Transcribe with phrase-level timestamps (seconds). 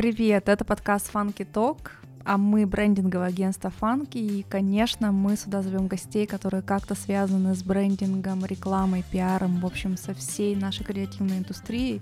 [0.00, 1.90] Привет, это подкаст Funky Talk,
[2.24, 7.62] а мы брендинговое агентство Funky, и, конечно, мы сюда зовем гостей, которые как-то связаны с
[7.62, 12.00] брендингом, рекламой, пиаром, в общем, со всей нашей креативной индустрией.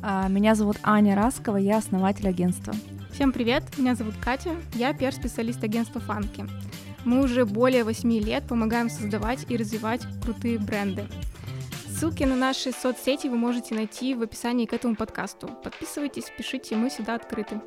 [0.00, 2.72] А, меня зовут Аня Раскова, я основатель агентства.
[3.12, 6.50] Всем привет, меня зовут Катя, я пиар-специалист агентства Funky.
[7.04, 11.04] Мы уже более 8 лет помогаем создавать и развивать крутые бренды.
[11.86, 15.48] Ссылки на наши соцсети вы можете найти в описании к этому подкасту.
[15.62, 17.60] Подписывайтесь, пишите, мы всегда открыты.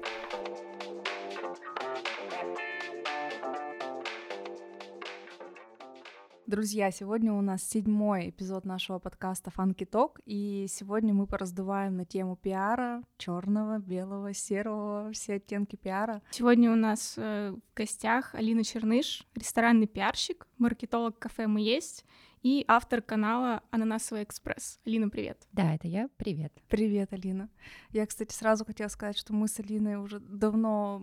[6.47, 12.05] Друзья, сегодня у нас седьмой эпизод нашего подкаста Funky Talk, и сегодня мы пораздуваем на
[12.05, 16.21] тему пиара, черного, белого, серого, все оттенки пиара.
[16.31, 22.05] Сегодня у нас э, в гостях Алина Черныш, ресторанный пиарщик, маркетолог кафе «Мы есть»,
[22.47, 24.79] и автор канала «Ананасовый экспресс».
[24.85, 25.45] Алина, привет.
[25.51, 26.07] Да, это я.
[26.15, 26.53] Привет.
[26.69, 27.49] Привет, Алина.
[27.91, 31.01] Я, кстати, сразу хотела сказать, что мы с Алиной уже давно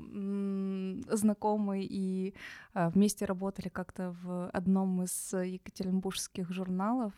[1.10, 2.33] знакомы и
[2.72, 7.12] а, вместе работали как-то в одном из екатеринбургских журналов.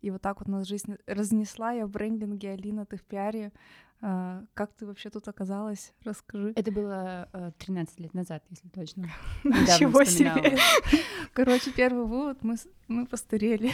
[0.00, 1.70] И вот так вот нас жизнь разнесла.
[1.70, 3.52] Я в брендинге, Алина, ты в пиаре.
[4.00, 5.92] А, как ты вообще тут оказалась?
[6.04, 6.52] Расскажи.
[6.54, 9.08] Это было э, 13 лет назад, если точно.
[9.44, 10.56] Ничего себе!
[11.32, 13.72] Короче, первый вывод, мы, мы постарели.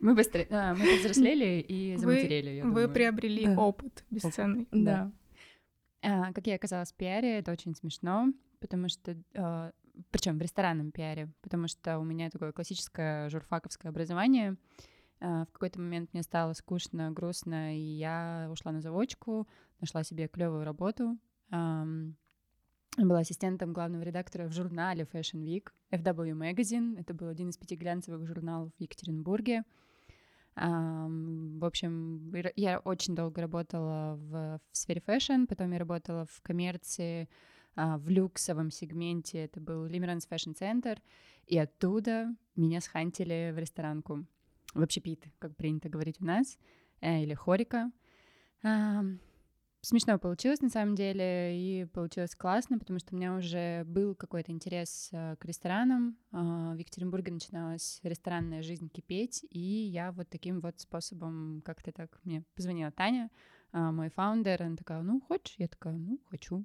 [0.00, 0.48] Мы, постаре...
[0.50, 3.60] а, мы повзрослели и заматерели, Вы, вы приобрели да.
[3.60, 4.62] опыт бесценный.
[4.62, 4.84] Опыт.
[4.84, 5.12] Да.
[6.02, 6.28] да.
[6.28, 9.16] А, как я оказалась в пиаре, это очень смешно, потому что...
[9.34, 9.72] А,
[10.10, 15.80] причем в ресторанном пиаре, потому что у меня такое классическое журфаковское образование— Э, в какой-то
[15.80, 19.46] момент мне стало скучно, грустно, и я ушла на заочку,
[19.80, 21.18] нашла себе клевую работу.
[22.96, 26.98] Была ассистентом главного редактора в журнале Fashion Week, FW Magazine.
[26.98, 29.62] Это был один из пяти глянцевых журналов в Екатеринбурге.
[30.56, 37.28] В общем, я очень долго работала в, в сфере fashion, потом я работала в коммерции,
[37.76, 39.44] а, в люксовом сегменте.
[39.44, 40.98] Это был Limerence Fashion Center.
[41.46, 44.26] И оттуда меня схантили в ресторанку
[44.74, 46.58] в общепит, как принято говорить у нас,
[47.00, 47.90] э, или хорика.
[48.62, 49.02] А,
[49.80, 54.52] смешно получилось на самом деле, и получилось классно, потому что у меня уже был какой-то
[54.52, 56.16] интерес э, к ресторанам.
[56.32, 62.20] Э, в Екатеринбурге начиналась ресторанная жизнь кипеть, и я вот таким вот способом как-то так
[62.24, 63.30] мне позвонила Таня,
[63.72, 65.54] э, мой founder, она такая, ну, хочешь?
[65.58, 66.64] Я такая, ну, хочу.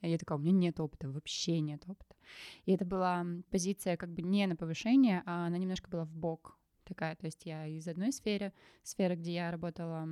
[0.00, 2.16] И я такая, у меня нет опыта, вообще нет опыта.
[2.64, 6.58] И это была позиция как бы не на повышение, а она немножко была в бок
[6.92, 7.16] такая.
[7.16, 10.06] То есть я из одной сферы, сферы, где я работала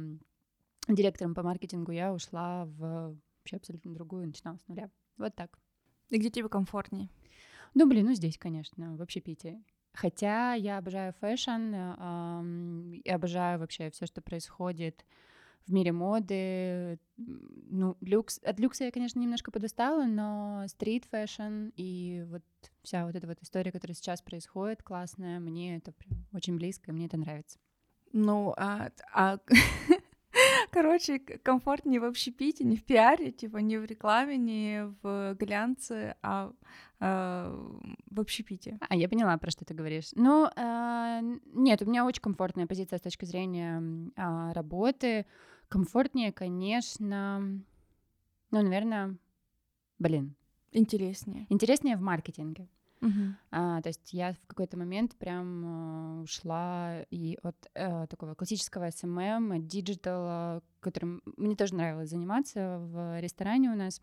[0.89, 4.91] директором по маркетингу, я ушла в вообще абсолютно другую, начинала с нуля.
[5.17, 5.59] Вот так.
[6.09, 7.09] И где тебе комфортнее?
[7.75, 9.63] Ну, блин, ну здесь, конечно, в общепите.
[9.93, 15.05] Хотя я обожаю fashion, э, я обожаю вообще все, что происходит
[15.67, 16.99] в мире моды.
[17.17, 18.41] Ну, люкс.
[18.43, 22.43] От люкса я, конечно, немножко подустала, но street fashion и вот
[22.83, 25.93] вся вот эта вот история, которая сейчас происходит, классная, мне это
[26.33, 27.59] очень близко, и мне это нравится.
[28.13, 29.39] Ну, а, а
[30.71, 36.53] короче, комфортнее в общепите, не в пиаре, типа не в рекламе, не в глянце, а,
[37.01, 37.77] а
[38.11, 38.79] в общепите.
[38.89, 40.11] А, я поняла, про что ты говоришь.
[40.15, 41.21] Ну, а,
[41.53, 43.83] нет, у меня очень комфортная позиция с точки зрения
[44.17, 45.27] а, работы.
[45.69, 47.41] Комфортнее, конечно,
[48.51, 49.17] ну, наверное,
[49.99, 50.35] блин.
[50.73, 51.47] Интереснее.
[51.49, 52.69] Интереснее в маркетинге.
[53.01, 53.33] Uh-huh.
[53.51, 58.89] А, то есть я в какой-то момент прям э, ушла и от э, такого классического
[58.89, 64.03] SMM, digital а, которым мне тоже нравилось заниматься в ресторане у нас,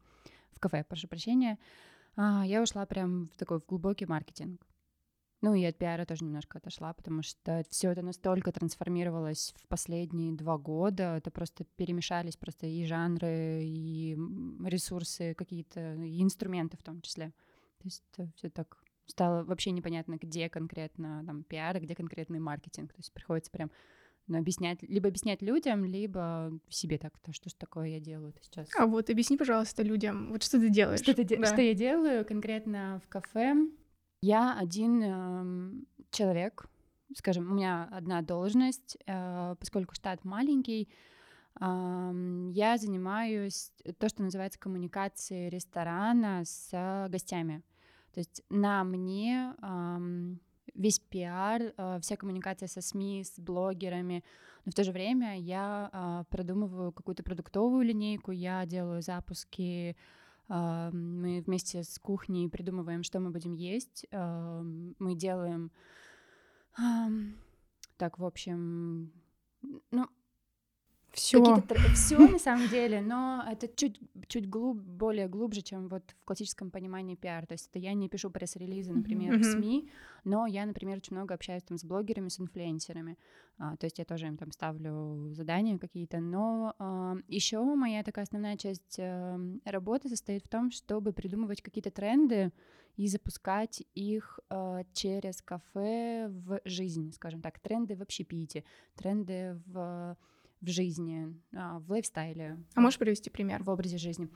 [0.51, 1.59] в кафе, прошу прощения,
[2.15, 4.65] а, я ушла прям в такой в глубокий маркетинг.
[5.41, 10.33] Ну и от пиара тоже немножко отошла, потому что все это настолько трансформировалось в последние
[10.33, 14.17] два года, это просто перемешались просто и жанры, и
[14.65, 17.33] ресурсы какие-то, и инструменты в том числе.
[17.77, 18.03] То есть
[18.35, 22.93] все так стало вообще непонятно, где конкретно там пиар, где конкретный маркетинг.
[22.93, 23.71] То есть приходится прям
[24.27, 28.69] ну, объяснять, либо объяснять людям, либо себе так, то что ж такое я делаю сейчас.
[28.77, 30.99] А вот объясни, пожалуйста, людям, вот что ты делаешь?
[30.99, 31.45] Что, ты де- да.
[31.45, 33.55] что я делаю конкретно в кафе?
[34.21, 36.65] Я один э, человек,
[37.15, 40.89] скажем, у меня одна должность, э, поскольку штат маленький,
[41.61, 47.63] э, я занимаюсь то, что называется коммуникацией ресторана с гостями.
[48.17, 49.97] То есть на мне э,
[50.73, 54.23] весь пиар, э, вся коммуникация со СМИ, с блогерами,
[54.65, 59.95] но в то же время я э, продумываю какую-то продуктовую линейку, я делаю запуски
[60.49, 64.07] а, мы вместе с кухней придумываем, что мы будем есть.
[64.11, 65.71] А, мы делаем...
[67.97, 69.11] Так, в общем,
[69.91, 70.07] ну,
[71.27, 71.63] все.
[71.93, 76.71] Все на самом деле, но это чуть, чуть глуб, более глубже, чем вот в классическом
[76.71, 77.45] понимании пиар.
[77.45, 79.39] То есть это я не пишу пресс-релизы, например, mm-hmm.
[79.39, 79.89] в СМИ,
[80.23, 83.17] но я, например, очень много общаюсь там с блогерами, с инфлюенсерами.
[83.59, 86.19] А, то есть я тоже им там ставлю задания какие-то.
[86.19, 91.91] Но а, еще моя такая основная часть а, работы состоит в том, чтобы придумывать какие-то
[91.91, 92.51] тренды
[92.97, 98.63] и запускать их э, через кафе в жизнь, скажем так, тренды в общепите,
[98.95, 100.17] тренды в
[100.61, 102.57] в жизни, а, в лайфстайле.
[102.75, 103.63] А можешь привести пример?
[103.63, 104.29] В образе жизни.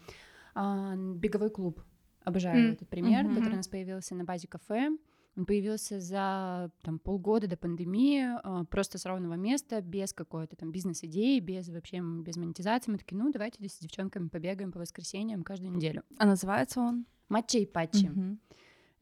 [0.53, 1.83] А, беговой клуб.
[2.23, 2.73] Обожаю mm.
[2.73, 3.35] этот пример, mm-hmm.
[3.35, 4.89] который у нас появился на базе кафе.
[5.37, 10.71] Он появился за там, полгода до пандемии, а, просто с ровного места, без какой-то там
[10.71, 12.91] бизнес-идеи, без вообще без монетизации.
[12.91, 16.03] Мы такие, ну, давайте с девчонками побегаем по воскресеньям каждую неделю.
[16.17, 17.05] А называется он?
[17.29, 18.07] Матча и патчи.
[18.07, 18.37] Mm-hmm.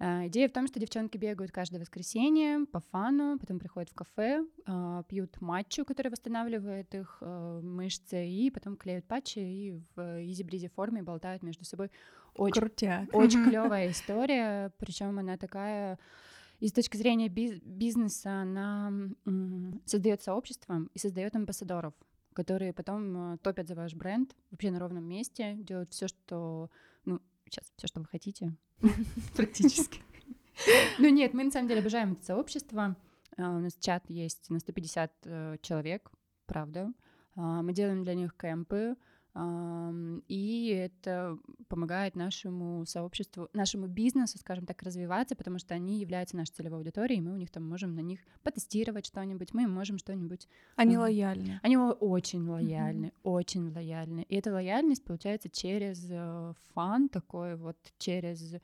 [0.01, 4.46] А, идея в том, что девчонки бегают каждое воскресенье по фану, потом приходят в кафе,
[4.66, 10.69] а, пьют матчу, который восстанавливает их а, мышцы, и потом клеют патчи и в изи-бризи
[10.69, 11.92] форме болтают между собой.
[12.34, 13.13] Очень, Крутяк.
[13.13, 16.00] очень клевая история, причем она такая
[16.62, 18.92] и с точки зрения бизнеса она
[19.86, 21.94] создает сообщество и создает амбассадоров,
[22.34, 26.69] которые потом топят за ваш бренд вообще на ровном месте, делают все, что
[27.50, 28.56] сейчас все, что вы хотите,
[29.36, 30.01] практически.
[30.98, 32.96] Ну нет, мы на самом деле обожаем это сообщество.
[33.38, 36.12] А, у нас чат есть на 150 э, человек,
[36.46, 36.92] правда.
[37.36, 38.96] А, мы делаем для них кемпы,
[39.36, 41.38] и это
[41.68, 47.20] помогает нашему сообществу, нашему бизнесу, скажем так, развиваться, потому что они являются нашей целевой аудиторией,
[47.20, 50.48] и мы у них там можем на них потестировать что-нибудь, мы можем что-нибудь...
[50.76, 51.60] Они э, лояльны.
[51.62, 53.20] Они очень лояльны, mm-hmm.
[53.24, 54.26] очень лояльны.
[54.28, 58.56] И эта лояльность получается через э, фан такой вот, через...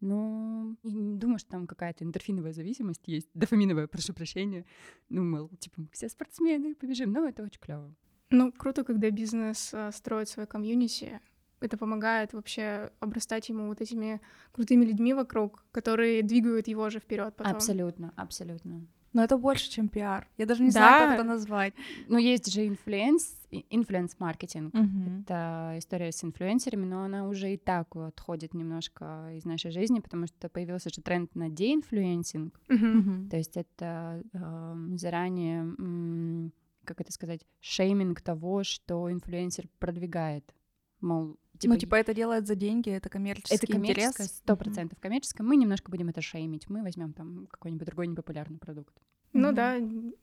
[0.00, 4.64] Ну, не думаю, что там какая-то эндорфиновая зависимость есть, дофаминовая, прошу прощения.
[5.08, 7.12] Ну, мол, типа, все спортсмены, побежим.
[7.12, 7.94] Но это очень клево.
[8.30, 11.20] Ну, круто, когда бизнес а, строит свое community.
[11.60, 14.20] Это помогает вообще обрастать ему вот этими
[14.52, 17.52] крутыми людьми вокруг, которые двигают его же вперед потом.
[17.52, 18.86] Абсолютно, абсолютно.
[19.16, 20.28] Но это больше, чем пиар.
[20.36, 20.72] Я даже не да.
[20.72, 21.72] знаю, как это назвать.
[22.06, 24.74] Ну, есть же influence, influence-маркетинг.
[24.74, 25.22] Uh-huh.
[25.22, 30.26] Это история с инфлюенсерами, но она уже и так отходит немножко из нашей жизни, потому
[30.26, 32.60] что появился же тренд на деинфлюенсинг.
[32.68, 33.30] Uh-huh.
[33.30, 36.52] То есть это э, заранее...
[36.86, 40.54] Как это сказать, шейминг того, что инфлюенсер продвигает.
[41.00, 45.46] Мол, Типа, ну, типа, это делает за деньги, это коммерческий это коммерческое, сто процентов коммерческое.
[45.46, 46.68] Мы немножко будем это шеймить.
[46.68, 48.94] Мы возьмем там какой-нибудь другой непопулярный продукт.
[49.36, 49.52] Ну mm-hmm.
[49.52, 49.76] да,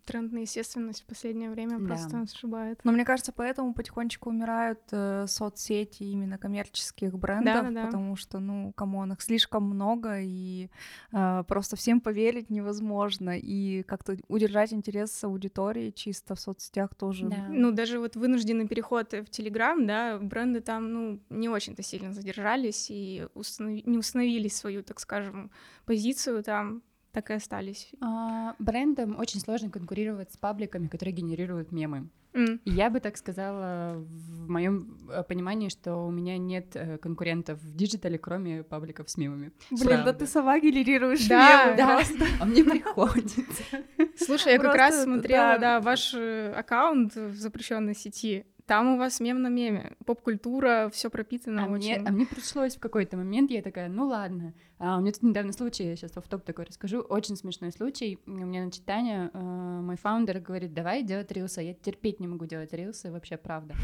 [0.06, 1.86] тренд на естественность в последнее время да.
[1.86, 2.80] просто сшибает.
[2.84, 8.40] Но мне кажется, поэтому потихонечку умирают э, соцсети именно коммерческих брендов, да, да, потому что,
[8.40, 10.70] ну, come on, их слишком много, и
[11.12, 17.28] э, просто всем поверить невозможно, и как-то удержать интерес аудитории чисто в соцсетях тоже.
[17.28, 17.48] Да.
[17.50, 22.88] Ну, даже вот вынужденный переход в Телеграм, да, бренды там, ну, не очень-то сильно задержались
[22.90, 23.86] и установ...
[23.86, 25.52] не установили свою, так скажем,
[25.86, 26.82] позицию там,
[27.14, 27.92] так и остались.
[28.02, 32.10] А, брендам очень сложно конкурировать с пабликами, которые генерируют мемы.
[32.34, 32.62] Mm.
[32.66, 37.76] Я бы так сказала в моем э, понимании, что у меня нет э, конкурентов в
[37.76, 39.52] digital е, кроме пабликов с мемами.
[39.70, 40.06] Блин, Правда.
[40.06, 41.96] да ты сама генерируешь да, мемы да.
[41.96, 42.26] просто.
[42.40, 43.44] А мне приходится.
[44.18, 48.48] Слушай, я как раз смотрела, да, ваш э, аккаунт в запрещенной сети.
[48.66, 51.96] Там у вас мем на меме, поп-культура, все пропитано а очень.
[51.96, 54.54] Мне, а мне пришлось в какой-то момент, я такая, ну ладно.
[54.78, 58.20] А у меня тут недавно случай, я сейчас в такой расскажу, очень смешной случай.
[58.26, 61.62] У меня начитанная э, мой founder говорит, давай делать рилсы.
[61.62, 63.76] Я терпеть не могу делать рилсы, вообще правда.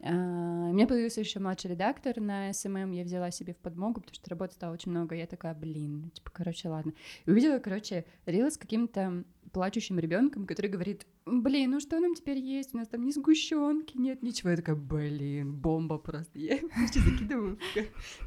[0.00, 4.14] Uh, у меня появился еще младший редактор на SMM, я взяла себе в подмогу, потому
[4.14, 6.94] что работы стало очень много, я такая, блин, типа, короче, ладно.
[7.26, 12.38] И увидела, короче, рил с каким-то плачущим ребенком, который говорит, блин, ну что нам теперь
[12.38, 12.74] есть?
[12.74, 14.50] У нас там ни сгущенки, нет ничего.
[14.50, 16.38] Я такая, блин, бомба просто.
[16.38, 17.58] Я его закидываю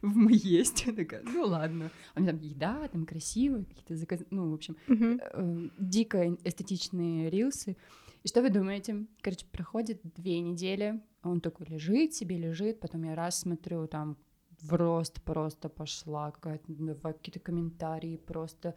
[0.01, 0.85] в, мы есть.
[0.85, 1.91] Я такая, ну ладно.
[2.13, 4.21] А там еда, там красивые какие-то заказ...
[4.29, 7.77] Ну, в общем, э, дико эстетичные рилсы.
[8.23, 9.05] И что вы думаете?
[9.21, 14.17] Короче, проходит две недели, он такой лежит себе, лежит, потом я раз смотрю, там
[14.61, 18.75] в рост просто пошла, какая-то, какие-то комментарии просто.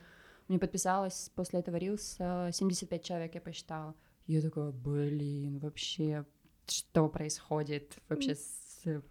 [0.49, 3.95] Мне подписалось после этого рилс 75 человек, я посчитала.
[4.27, 6.25] Я такая, блин, вообще,
[6.67, 9.03] что происходит вообще с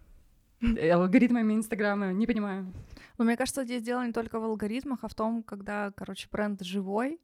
[0.60, 2.12] алгоритмами Инстаграма?
[2.12, 2.72] Не понимаю.
[3.16, 6.60] Но мне кажется, здесь дело не только в алгоритмах, а в том, когда, короче, бренд
[6.60, 7.18] живой,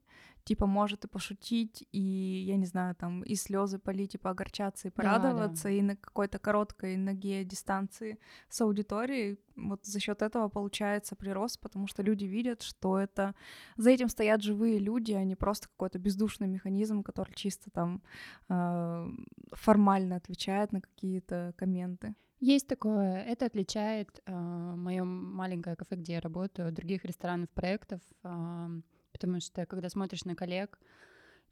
[0.44, 2.00] типа может и пошутить, и,
[2.46, 5.74] я не знаю, там, и слезы полить, и поогорчаться, и порадоваться, да, да.
[5.74, 8.18] и на какой-то короткой ноге дистанции
[8.48, 9.38] с аудиторией.
[9.56, 13.34] Вот за счет этого получается прирост, потому что люди видят, что это
[13.76, 18.02] за этим стоят живые люди, а не просто какой-то бездушный механизм, который чисто там
[18.48, 19.08] э,
[19.52, 22.14] формально отвечает на какие-то комменты.
[22.42, 23.22] Есть такое.
[23.22, 28.80] Это отличает э, мое маленькое кафе, где я работаю, от других ресторанов, проектов, э,
[29.22, 30.80] потому что когда смотришь на коллег,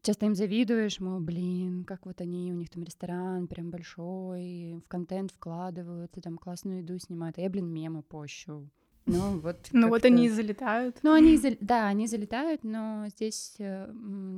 [0.03, 4.89] часто им завидуешь, мол, блин, как вот они, у них там ресторан прям большой, в
[4.89, 8.69] контент вкладываются, там классную еду снимают, а я, блин, мемы пощу.
[9.07, 9.69] Ну вот.
[9.73, 10.99] Ну вот они и залетают.
[11.03, 13.89] Ну они, да, они залетают, но здесь э,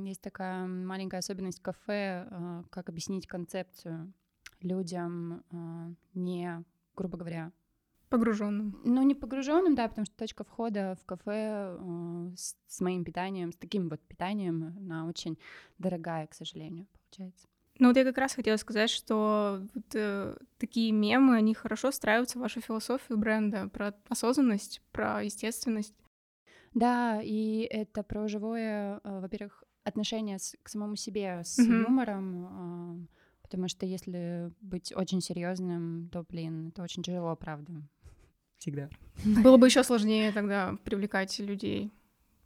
[0.05, 4.13] есть такая маленькая особенность кафе, э, как объяснить концепцию
[4.61, 6.63] людям э, не,
[6.95, 7.51] грубо говоря,
[8.13, 8.79] погруженным.
[8.83, 13.51] Ну, не погруженным, да, потому что точка входа в кафе э, с, с моим питанием,
[13.51, 15.39] с таким вот питанием, она очень
[15.79, 17.47] дорогая, к сожалению, получается.
[17.79, 22.37] Ну вот я как раз хотела сказать, что вот, э, такие мемы, они хорошо встраиваются
[22.37, 25.95] в вашу философию бренда про осознанность, про естественность.
[26.75, 31.81] Да, и это про живое, э, во-первых, отношение с, к самому себе с mm-hmm.
[31.81, 33.07] юмором, э,
[33.53, 37.71] Потому что если быть очень серьезным, то, блин, это очень тяжело, правда.
[38.63, 38.87] Всегда.
[39.43, 41.91] Было бы еще сложнее тогда привлекать людей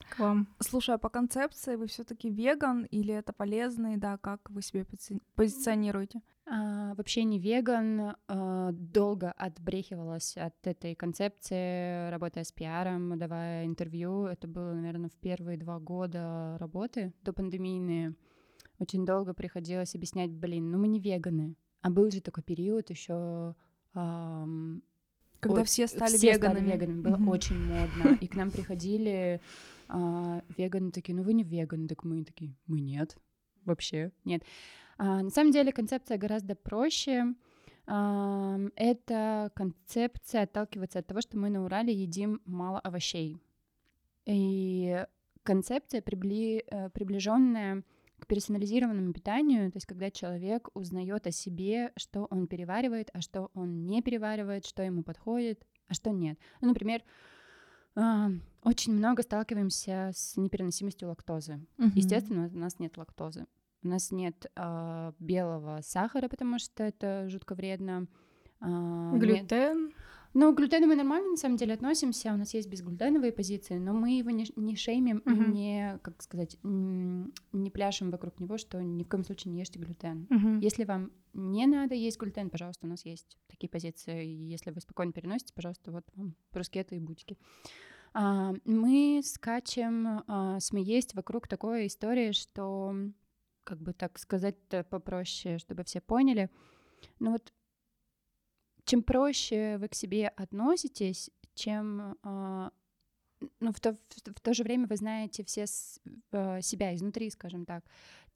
[0.09, 0.47] к вам.
[0.59, 4.87] Слушай, а по концепции вы все-таки веган или это полезно, и да, как вы себе
[5.35, 6.21] позиционируете?
[6.47, 14.25] А, вообще не веган, а, долго отбрехивалась от этой концепции, работая с пиаром, давая интервью.
[14.25, 18.15] Это было, наверное, в первые два года работы до пандемийные
[18.79, 21.53] очень долго приходилось объяснять, блин, ну мы не веганы.
[21.81, 23.53] А был же такой период еще
[23.93, 24.81] эм,
[25.39, 26.67] когда вот, все стали все веганами.
[26.67, 27.01] Стали веганами.
[27.01, 27.29] Было mm-hmm.
[27.29, 28.17] очень модно.
[28.21, 29.41] И к нам приходили
[29.89, 33.17] э, веганы такие, ну вы не веганы, так мы такие, мы нет,
[33.65, 34.43] вообще нет.
[34.97, 37.35] А, на самом деле концепция гораздо проще.
[37.85, 43.37] А, это концепция отталкивается от того, что мы на Урале едим мало овощей.
[44.25, 45.05] И
[45.43, 47.83] концепция прибли, э, приближенная
[48.19, 53.49] к персонализированному питанию, то есть когда человек узнает о себе, что он переваривает, а что
[53.53, 56.39] он не переваривает, что ему подходит, а что нет.
[56.61, 57.03] Ну, например,
[57.95, 58.29] а,
[58.63, 61.59] очень много сталкиваемся с непереносимостью лактозы.
[61.77, 61.91] Угу.
[61.95, 63.45] Естественно, у нас нет лактозы.
[63.83, 68.07] У нас нет э, белого сахара, потому что это жутко вредно.
[68.59, 69.85] Э, Глютен.
[69.85, 69.95] Нет,
[70.39, 72.31] ну, к глютену мы нормально, на самом деле, относимся.
[72.31, 75.49] У нас есть безглютеновые позиции, но мы его не, не шеймим uh-huh.
[75.49, 80.27] не, как сказать, не пляшем вокруг него, что ни в коем случае не ешьте глютен.
[80.29, 80.59] Uh-huh.
[80.61, 84.25] Если вам не надо есть глютен, пожалуйста, у нас есть такие позиции.
[84.25, 87.35] Если вы спокойно переносите, пожалуйста, вот вам брускеты и бутики.
[88.13, 92.95] А, мы скачем, а, мы есть вокруг такой истории, что,
[93.63, 94.57] как бы так сказать
[94.91, 96.51] попроще, чтобы все поняли,
[97.17, 97.51] ну вот
[98.87, 102.69] чем проще вы к себе относитесь, чем э,
[103.59, 105.99] ну, в, то, в, в то же время вы знаете все с,
[106.31, 107.83] э, себя изнутри, скажем так,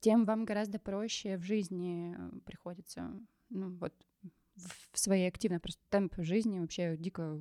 [0.00, 3.10] тем вам гораздо проще в жизни приходится,
[3.48, 3.94] ну, вот,
[4.56, 7.40] в, в своей активной, просто темп жизни вообще дико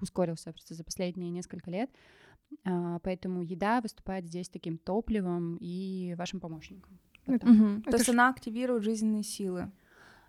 [0.00, 1.90] ускорился просто за последние несколько лет,
[2.64, 6.98] э, поэтому еда выступает здесь таким топливом и вашим помощником.
[7.26, 7.82] Угу.
[7.82, 9.70] То есть она активирует жизненные силы.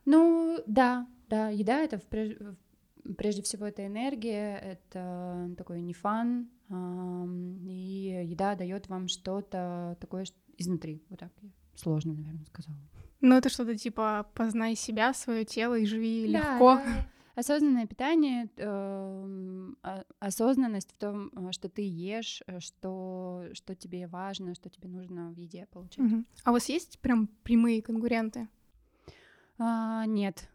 [0.06, 2.56] Ну, да, да, еда это прежде,
[3.18, 10.26] прежде всего это энергия, это такой не фан, и еда дает вам что-то такое
[10.58, 11.04] изнутри.
[11.10, 11.32] Вот так
[11.76, 12.78] сложно, наверное, сказала.
[13.22, 16.76] Ну, это что-то типа познай себя, свое тело и живи да, легко.
[16.76, 17.08] Да.
[17.34, 19.74] Осознанное питание, э,
[20.20, 25.32] осознанность в том, э, что ты ешь, э, что, что тебе важно, что тебе нужно
[25.32, 26.00] в еде получать.
[26.00, 26.24] Угу.
[26.44, 28.50] А у вас есть прям прямые конкуренты?
[29.64, 30.50] А, нет,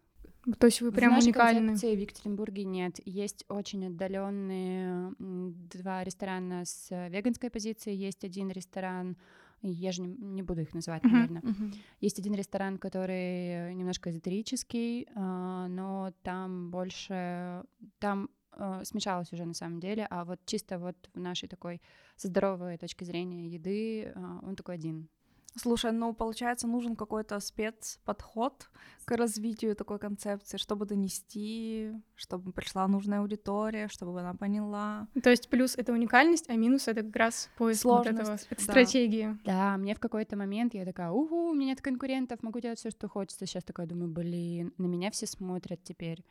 [0.59, 1.77] то есть вы прям в уникальны.
[1.77, 3.01] В в Екатеринбурге нет.
[3.05, 9.17] Есть очень отдаленные два ресторана с веганской позицией, есть один ресторан,
[9.63, 11.43] я же не, не буду их называть, uh-huh, наверное.
[11.43, 11.75] Uh-huh.
[12.01, 17.65] Есть один ресторан, который немножко эзотерический, а, но там больше,
[17.99, 21.81] там э, смешалось уже на самом деле, а вот чисто вот в нашей такой
[22.17, 25.09] со здоровой точки зрения еды а, он такой один.
[25.57, 28.69] Слушай, ну, получается, нужен какой-то спецподход
[29.07, 35.09] к развитию такой концепции, чтобы донести, чтобы пришла нужная аудитория, чтобы она поняла.
[35.23, 38.57] То есть плюс это уникальность, а минус это как раз поиск Сложность, вот этого, это
[38.57, 38.63] да.
[38.63, 39.39] стратегии.
[39.45, 42.91] Да, мне в какой-то момент я такая, угу, у меня нет конкурентов, могу делать все,
[42.91, 43.47] что хочется.
[43.47, 46.25] Сейчас такая думаю, блин, на меня все смотрят теперь.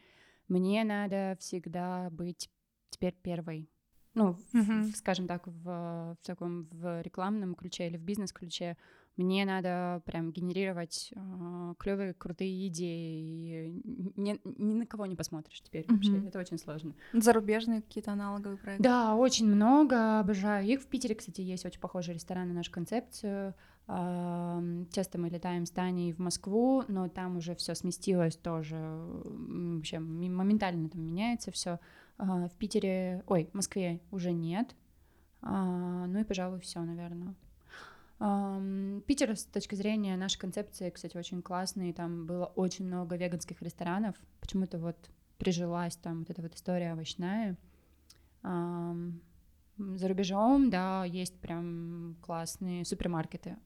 [0.48, 2.50] Мне надо всегда быть
[2.90, 3.70] теперь первой.
[4.16, 4.82] ну, mm-hmm.
[4.92, 8.78] в, скажем так, в, в таком в рекламном ключе или в бизнес-ключе,
[9.18, 13.80] мне надо прям генерировать э, клевые, крутые идеи.
[13.80, 15.94] И ни, ни на кого не посмотришь теперь mm-hmm.
[15.94, 16.28] вообще.
[16.28, 16.94] Это очень сложно.
[17.14, 18.84] Зарубежные какие-то аналоговые проекты?
[18.84, 20.20] Да, очень много.
[20.20, 20.82] Обожаю их.
[20.82, 23.54] В Питере, кстати, есть очень похожие рестораны на нашу концепцию.
[23.88, 28.76] Э, часто мы летаем с Таней в Москву, но там уже все сместилось тоже.
[28.76, 31.80] Вообще моментально там меняется все.
[32.18, 34.76] Э, в Питере, ой, в Москве уже нет.
[35.42, 37.36] Э, ну и, пожалуй, все, наверное.
[38.18, 41.92] Питер с точки зрения нашей концепции, кстати, очень классный.
[41.94, 44.16] Там было очень много веганских ресторанов.
[44.40, 44.96] Почему-то вот
[45.38, 47.58] прижилась там вот эта вот история овощная.
[48.42, 53.58] За рубежом, да, есть прям классные супермаркеты.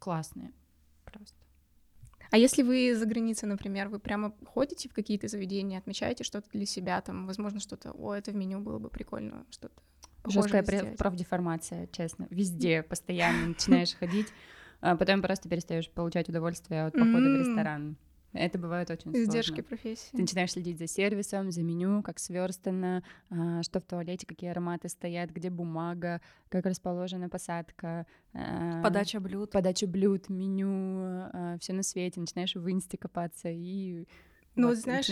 [0.00, 0.52] Классные
[1.04, 1.38] просто.
[2.32, 6.64] А если вы за границей, например, вы прямо ходите в какие-то заведения, отмечаете что-то для
[6.64, 9.80] себя, там, возможно, что-то, о, это в меню было бы прикольно, что-то
[10.26, 10.62] Жесткая
[10.96, 12.26] профдеформация, честно.
[12.30, 14.28] Везде постоянно начинаешь ходить,
[14.80, 17.96] а потом просто перестаешь получать удовольствие от похода в ресторан.
[18.32, 19.22] Это бывает очень сложно.
[19.22, 20.10] Издержки профессии.
[20.12, 24.88] Ты начинаешь следить за сервисом, за меню, как сверстано, а, что в туалете, какие ароматы
[24.88, 28.06] стоят, где бумага, как расположена посадка.
[28.32, 29.50] А, подача блюд.
[29.50, 32.20] Подача блюд, меню, все на свете.
[32.20, 34.06] Начинаешь в инсте копаться и
[34.54, 35.06] ну, вот, знаешь,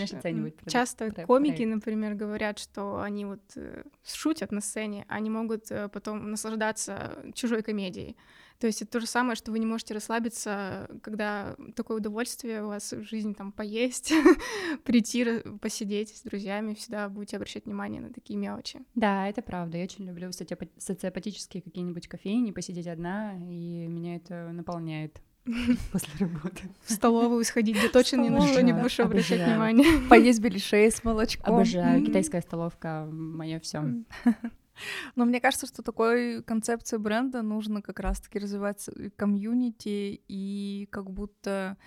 [0.67, 1.75] часто проект, комики, проект.
[1.75, 7.63] например, говорят, что они вот э, шутят на сцене, они могут э, потом наслаждаться чужой
[7.63, 8.17] комедией.
[8.61, 12.67] То есть это то же самое, что вы не можете расслабиться, когда такое удовольствие у
[12.67, 14.13] вас в жизни там поесть,
[14.83, 18.81] прийти, посидеть с друзьями, всегда будете обращать внимание на такие мелочи.
[18.93, 19.79] Да, это правда.
[19.79, 25.19] Я очень люблю социопатические какие-нибудь кофейни, посидеть одна, и меня это наполняет.
[25.91, 26.69] после работы.
[26.83, 29.85] В столовую сходить, где точно ни на что не будешь обращать внимание.
[30.09, 31.55] Поесть беляшей с молочком.
[31.55, 32.05] Обожаю.
[32.05, 33.83] Китайская столовка— мое все.
[35.15, 41.77] Но мне кажется, что такой концепции бренда нужно как раз-таки развивать комьюнити и как будто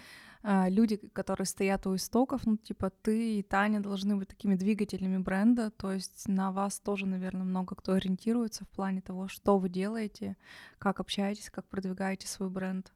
[0.42, 5.18] э, люди, которые стоят у истоков, ну, типа ты и Таня должны быть такими двигателями
[5.18, 9.68] бренда, то есть на вас тоже, наверное, много кто ориентируется в плане того, что вы
[9.68, 10.36] делаете,
[10.78, 12.92] как общаетесь, как продвигаете свой бренд.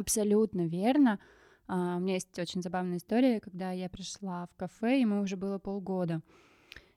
[0.00, 1.18] Абсолютно верно.
[1.68, 5.58] Uh, у меня есть очень забавная история, когда я пришла в кафе, ему уже было
[5.58, 6.22] полгода.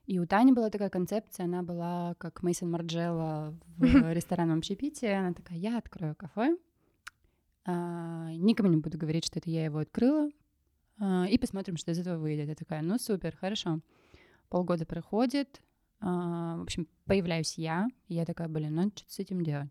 [0.06, 3.82] И у Тани была такая концепция, она была как Мейсон Марджелла в
[4.14, 5.12] ресторанном общепите.
[5.12, 6.56] Она такая, я открою кафе,
[7.66, 10.30] uh, никому не буду говорить, что это я его открыла,
[10.98, 12.48] uh, и посмотрим, что из этого выйдет.
[12.48, 13.80] Я такая, ну супер, хорошо.
[14.48, 15.60] Полгода проходит,
[16.00, 19.70] в общем, появляюсь я, и я такая, блин, надо что-то с этим делать.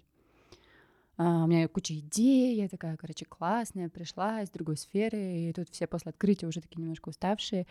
[1.18, 5.70] Uh, у меня куча идей, я такая, короче, классная, пришла из другой сферы, и тут
[5.70, 7.68] все после открытия уже такие немножко уставшие.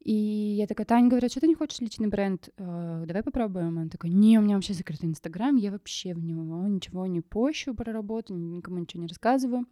[0.00, 2.48] И я такая, Таня говорит, что ты не хочешь личный бренд?
[2.56, 3.78] Uh, давай попробуем.
[3.78, 7.74] Она такая, не, у меня вообще закрытый Инстаграм, я вообще в него ничего не пощу
[7.74, 9.66] про работу, никому ничего не рассказываю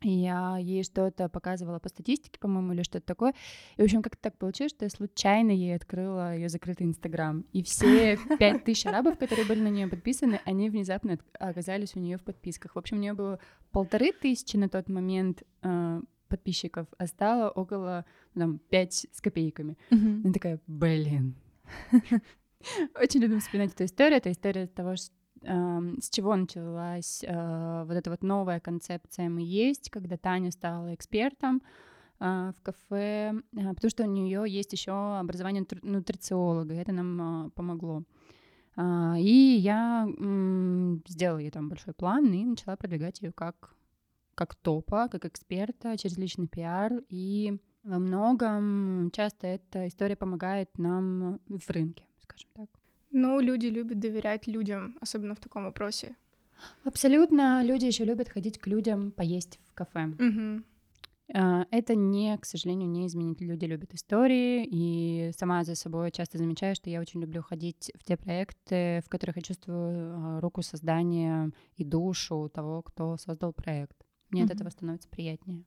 [0.00, 3.34] я ей что-то показывала по статистике, по-моему, или что-то такое.
[3.76, 7.44] И, в общем, как-то так получилось, что я случайно ей открыла ее закрытый Инстаграм.
[7.52, 12.16] И все пять тысяч арабов, которые были на нее подписаны, они внезапно оказались у нее
[12.16, 12.74] в подписках.
[12.74, 13.38] В общем, у нее было
[13.70, 19.76] полторы тысячи на тот момент э, подписчиков, а стало около, ну, там, пять с копейками.
[19.90, 21.36] Она такая, блин.
[23.00, 24.18] Очень любим вспоминать эту историю.
[24.18, 25.10] Это история того, что
[25.44, 31.62] с чего началась э, вот эта вот новая концепция «Мы есть», когда Таня стала экспертом
[32.20, 38.04] э, в кафе, э, потому что у нее есть еще образование нутрициолога, это нам помогло.
[39.18, 40.08] И я
[41.06, 43.74] сделала ей там большой план и начала продвигать ее как,
[44.34, 47.02] как топа, как эксперта через личный пиар.
[47.10, 52.81] И во многом часто эта история помогает нам в рынке, скажем так.
[53.12, 56.16] Ну, люди любят доверять людям, особенно в таком вопросе.
[56.84, 57.62] Абсолютно.
[57.62, 60.06] Люди еще любят ходить к людям поесть в кафе.
[60.06, 60.62] Угу.
[61.70, 63.40] Это не, к сожалению, не изменит.
[63.40, 68.04] Люди любят истории, и сама за собой часто замечаю, что я очень люблю ходить в
[68.04, 73.96] те проекты, в которых я чувствую а, руку создания и душу того, кто создал проект.
[74.30, 74.50] Мне угу.
[74.50, 75.64] от этого становится приятнее.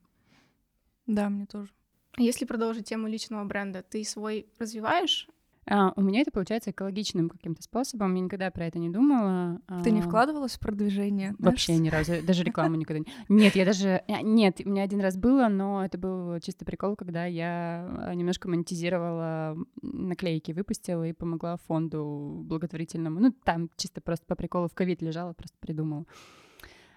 [1.08, 1.72] Да, мне тоже.
[2.18, 5.28] Если продолжить тему личного бренда, ты свой развиваешь
[5.68, 8.14] а, у меня это получается экологичным каким-то способом.
[8.16, 9.60] Я никогда про это не думала.
[9.84, 11.36] Ты не вкладывалась в продвижение?
[11.40, 12.14] Вообще ни разу.
[12.24, 13.06] Даже рекламу никогда не...
[13.30, 14.04] Нет, я даже...
[14.08, 18.14] А, нет, у меня один раз было, но это был чисто прикол, когда я а,
[18.14, 23.20] немножко монетизировала наклейки, выпустила и помогла фонду благотворительному.
[23.20, 26.06] Ну, там чисто просто по приколу в ковид лежала, просто придумала.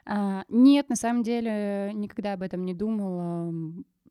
[0.05, 3.53] А, нет, на самом деле никогда об этом не думала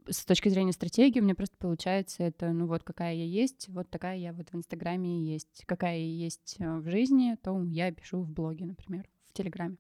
[0.10, 3.89] с точки зрения стратегии у меня просто получается это, ну вот какая я есть, вот
[3.89, 5.63] такая я вот в Инстаграме и есть.
[5.65, 9.78] Какая я есть э, в жизни, то я пишу в блоге, например, в Телеграме.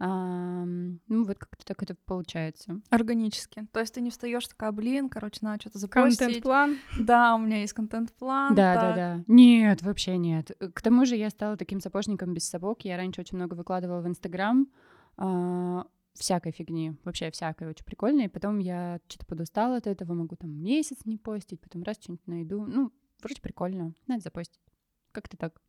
[0.00, 2.80] А, ну, вот как-то так это получается.
[2.88, 3.66] Органически.
[3.72, 6.18] То есть ты не встаешь такая, блин, короче, надо что-то запостить.
[6.20, 6.78] Контент-план.
[7.00, 8.54] Да, у меня есть контент-план.
[8.54, 9.24] Да, да, да.
[9.26, 10.52] Нет, вообще нет.
[10.72, 12.82] К тому же я стала таким сапожником без сапог.
[12.82, 14.68] Я раньше очень много выкладывала в Инстаграм
[15.16, 15.84] а,
[16.18, 18.26] всякой фигни, вообще всякой очень прикольной.
[18.26, 22.26] И потом я что-то подустала от этого, могу там месяц не постить, потом раз что-нибудь
[22.26, 22.64] найду.
[22.66, 24.60] Ну, вроде прикольно, надо запостить.
[25.12, 25.60] Как-то так.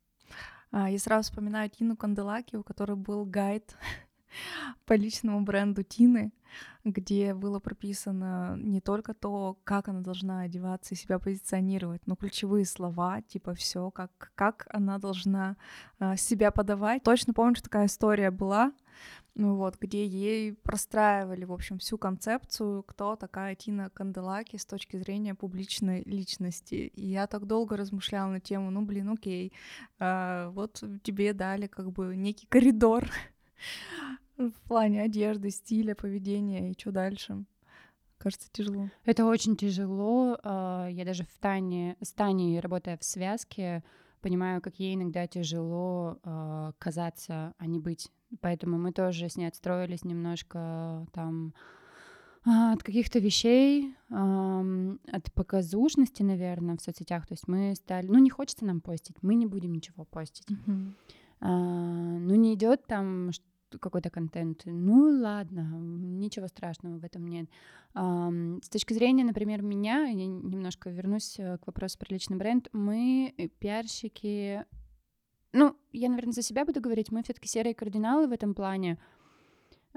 [0.70, 3.76] А, я сразу вспоминаю Тину Канделаки, у которой был гайд
[4.86, 6.32] по личному бренду Тины,
[6.84, 12.64] где было прописано не только то, как она должна одеваться и себя позиционировать, но ключевые
[12.64, 15.56] слова, типа все, как, как она должна
[15.98, 17.02] э, себя подавать.
[17.02, 18.72] Точно помню, что такая история была,
[19.34, 24.96] ну вот, где ей простраивали, в общем, всю концепцию, кто такая Тина Канделаки с точки
[24.96, 26.92] зрения публичной личности.
[26.94, 29.52] И я так долго размышляла на тему, ну, блин, окей,
[29.98, 33.08] э, вот тебе дали как бы некий коридор
[34.36, 37.44] в плане одежды, стиля, поведения и что дальше?
[38.20, 38.90] Кажется, тяжело.
[39.06, 40.38] Это очень тяжело.
[40.42, 43.82] А, я даже в Тане, с Таней, работая в связке,
[44.20, 48.12] понимаю, как ей иногда тяжело а, казаться, а не быть.
[48.42, 51.54] Поэтому мы тоже с ней отстроились немножко там
[52.44, 57.26] а, от каких-то вещей, от показушности, наверное, в соцсетях.
[57.26, 58.06] То есть мы стали...
[58.06, 60.46] Ну, не хочется нам постить, мы не будем ничего постить.
[60.46, 62.18] Mm-hmm.
[62.18, 63.30] ну, не идет там
[63.78, 64.62] какой-то контент.
[64.64, 67.48] Ну ладно, ничего страшного в этом нет.
[67.94, 73.34] С точки зрения, например, меня, я немножко вернусь э, к вопросу про личный бренд, мы
[73.36, 74.64] э, пиарщики,
[75.52, 78.98] ну, я, наверное, за себя буду говорить, мы все-таки серые кардиналы в этом плане.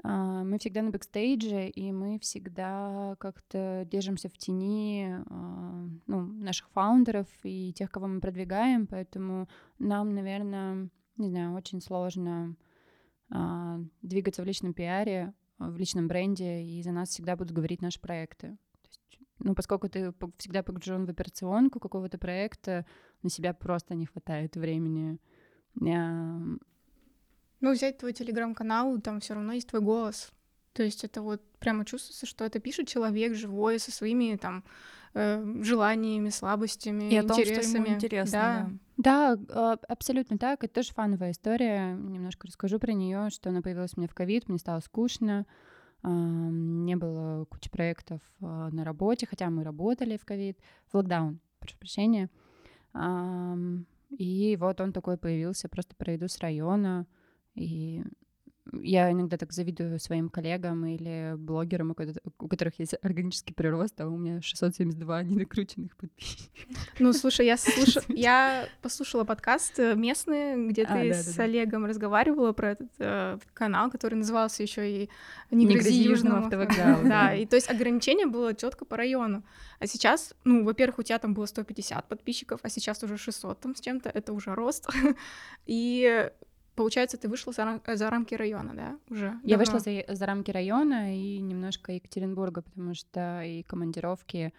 [0.02, 6.68] А, мы всегда на бэкстейдже, и мы всегда как-то держимся в тени а, ну, наших
[6.70, 12.56] founder ов и тех, кого мы продвигаем, поэтому нам, наверное, не знаю, очень сложно
[14.02, 18.56] двигаться в личном пиаре, в личном бренде, и за нас всегда будут говорить наши проекты.
[19.38, 22.86] ну, поскольку ты всегда погружен в операционку какого-то проекта,
[23.22, 25.18] на себя просто не хватает времени.
[25.80, 26.40] Я...
[27.60, 30.32] Ну, взять твой телеграм-канал, там все равно есть твой голос.
[30.72, 34.64] То есть это вот прямо чувствуется, что это пишет человек живой со своими там
[35.14, 37.24] э, желаниями, слабостями, и интересами.
[37.24, 38.66] О том, что ему интересно, да.
[38.68, 38.78] да.
[38.96, 39.36] Да,
[39.88, 40.62] абсолютно так.
[40.64, 41.94] Это тоже фановая история.
[41.94, 45.46] Немножко расскажу про нее, что она появилась у меня в ковид, мне стало скучно,
[46.02, 50.58] не было кучи проектов а, на работе, хотя мы работали в ковид,
[50.92, 52.28] в локдаун, прошу прощения.
[54.10, 57.06] И вот он такой появился, просто про еду с района.
[57.54, 58.04] И
[58.72, 61.94] я иногда так завидую своим коллегам или блогерам,
[62.38, 66.48] у которых есть органический прирост, а у меня 672 недокрученных подписчиков.
[66.98, 67.98] Ну, слушай, я, слуш...
[68.08, 71.88] я послушала подкаст э, местный, где а, ты да, с да, Олегом да.
[71.88, 75.10] разговаривала про этот э, канал, который назывался еще и
[75.50, 77.08] «Не, Не грози южному автовокзалу».
[77.14, 79.44] Да, и то есть ограничение было четко по району.
[79.78, 83.74] А сейчас, ну, во-первых, у тебя там было 150 подписчиков, а сейчас уже 600 там
[83.74, 84.88] с чем-то, это уже рост.
[85.66, 86.30] И
[86.74, 89.26] Получается, ты вышла за, за рамки района, да, уже?
[89.28, 89.40] Давно.
[89.44, 94.52] Я вышла за, за рамки района и немножко Екатеринбурга, потому что и командировки,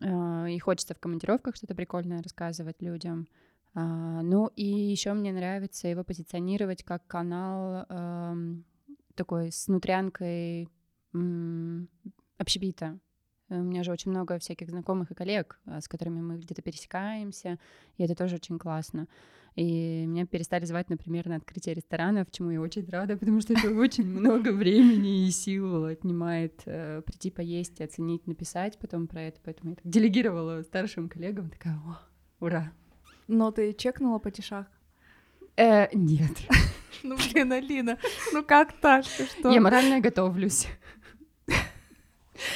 [0.00, 3.28] э, и хочется в командировках что-то прикольное рассказывать людям.
[3.74, 8.34] А, ну и еще мне нравится его позиционировать как канал э,
[9.14, 10.68] такой с нутрянкой
[11.14, 11.18] э,
[12.36, 12.98] общепита.
[13.58, 17.58] У меня же очень много всяких знакомых и коллег, а, с которыми мы где-то пересекаемся,
[17.98, 19.08] и это тоже очень классно.
[19.54, 23.70] И меня перестали звать, например, на открытие ресторанов, чему я очень рада, потому что это
[23.70, 29.40] очень много времени и сил отнимает э, прийти поесть, оценить, написать потом про это.
[29.44, 31.98] Поэтому я так делегировала старшим коллегам, такая, о,
[32.40, 32.72] ура.
[33.28, 34.66] Но ты чекнула по тишах?
[35.56, 36.32] Э, нет.
[37.04, 37.98] Ну, блин, Алина,
[38.32, 39.04] ну как так?
[39.04, 39.50] Что?
[39.50, 40.68] Я морально готовлюсь.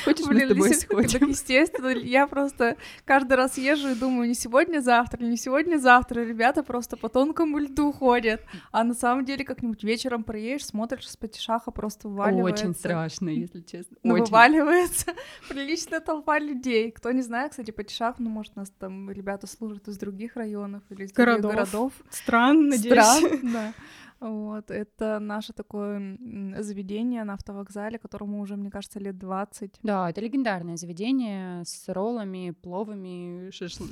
[0.05, 1.21] Хочешь, Блин, мы с тобой сходим?
[1.21, 6.23] Так, естественно, я просто каждый раз езжу и думаю, не сегодня-завтра, не сегодня-завтра.
[6.23, 8.43] Ребята просто по тонкому льду ходят.
[8.73, 12.65] А на самом деле как-нибудь вечером проедешь, смотришь, с патишаха просто вываливается.
[12.65, 13.97] Очень страшно, если честно.
[14.03, 15.13] Ну, вываливается
[15.49, 16.91] приличная толпа людей.
[16.91, 21.05] Кто не знает, кстати, патишах, ну, может, нас там ребята служат из других районов или
[21.05, 21.43] из городов.
[21.43, 21.93] других городов.
[22.11, 23.05] Стран, надеюсь.
[23.05, 23.73] Стран, да.
[24.19, 26.19] Вот, это наше такое
[26.59, 29.81] заведение на автовокзале, которому уже, мне кажется, лет 20.
[29.83, 33.85] Да, это легендарное заведение с роллами, пловами, шашл...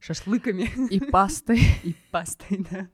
[0.00, 0.68] шашлыками.
[0.90, 1.60] И пастой.
[1.82, 2.88] И пастой, да.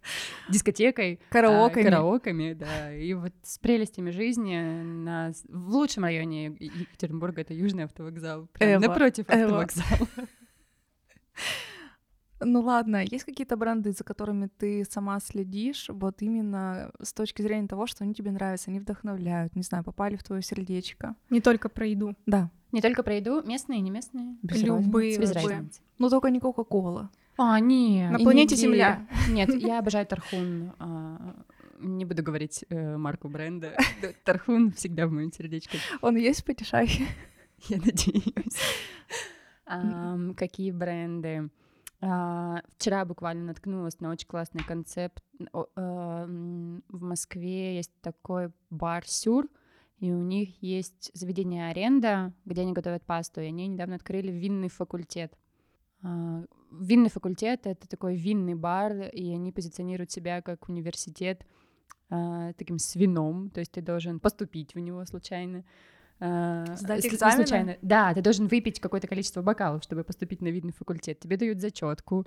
[0.49, 1.21] Дискотекой.
[1.31, 1.87] Караоками.
[1.87, 2.95] А, караоками, да.
[2.95, 5.33] И вот с прелестями жизни на...
[5.49, 8.47] в лучшем районе Екатеринбурга это Южный автовокзал.
[8.53, 10.09] Прям напротив автовокзала.
[12.43, 17.69] Ну ладно, есть какие-то бренды, за которыми ты сама следишь, вот именно с точки зрения
[17.69, 21.15] того, что они тебе нравятся, они вдохновляют, не знаю, попали в твое сердечко.
[21.29, 22.15] Не только про еду.
[22.27, 24.37] Да, Не только про еду, местные и не местные.
[24.43, 25.57] Без Любые, Без любые.
[25.57, 25.81] разницы.
[25.99, 27.11] но только не Кока-Кола.
[27.37, 28.11] А, нет.
[28.13, 28.67] На И планете нигде.
[28.67, 29.07] Земля.
[29.29, 30.73] Нет, я обожаю Тархун.
[30.79, 31.35] а,
[31.79, 33.75] Не буду говорить э, марку бренда.
[34.03, 35.79] Да, Тархун всегда в моем сердечке.
[36.03, 37.07] Он есть в Патишахе?
[37.69, 38.57] Я надеюсь.
[40.37, 41.49] Какие бренды?
[42.03, 45.23] А, Вчера буквально наткнулась на очень классный концепт.
[45.77, 49.49] Эм, В Москве есть такой бар Сюр,
[49.99, 54.69] и у них есть заведение аренда, где они готовят пасту, и они недавно открыли винный
[54.69, 55.37] факультет.
[56.03, 61.45] А, Винный факультет— это такой винный бар, и они позиционируют себя как университет
[62.09, 65.65] а, таким с вином, то есть ты должен поступить в него случайно.
[66.21, 67.47] А, Сдать экзамены?
[67.47, 67.77] случайно.
[67.83, 71.19] Да, ты должен выпить какое-то количество бокалов, чтобы поступить на винный факультет.
[71.19, 72.27] Тебе дают зачетку.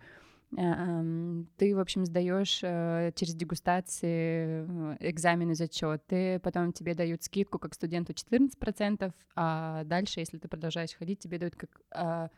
[0.50, 7.74] Ты, в общем, сдаешь э, через дегустации э, экзамены, зачеты, потом тебе дают скидку как
[7.74, 12.30] студенту 14%, а дальше, если ты продолжаешь ходить, тебе дают как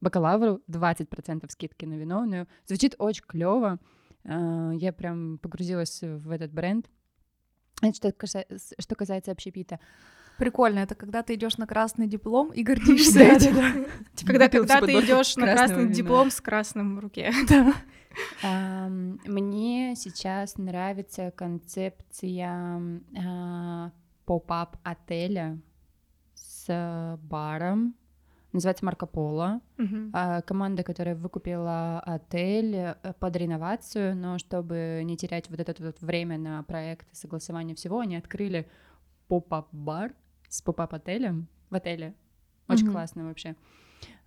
[0.00, 2.24] бакалавру 20% скидки на вино.
[2.24, 3.78] Ну, звучит очень клево.
[4.24, 6.90] Я прям погрузилась в этот бренд.
[7.82, 8.12] Это
[8.78, 9.78] что касается общепита.
[10.42, 13.54] Прикольно, это когда ты идешь на красный диплом и гордишься этим.
[13.54, 13.72] да.
[14.26, 17.30] Когда, ты идешь на красный диплом с красным в руке.
[18.42, 22.80] Мне сейчас нравится концепция
[23.16, 23.92] а,
[24.24, 25.60] поп-ап отеля
[26.34, 27.94] с баром.
[28.52, 29.60] Называется Марко Поло.
[30.12, 36.00] А, Команда, которая выкупила отель э, под реновацию, но чтобы не терять вот это вот
[36.00, 38.68] время на проект и согласование всего, они открыли
[39.28, 40.14] поп-ап-бар
[40.52, 42.14] с поп-ап-отелем в отеле.
[42.68, 42.92] Очень Мгм.
[42.92, 43.56] классно вообще.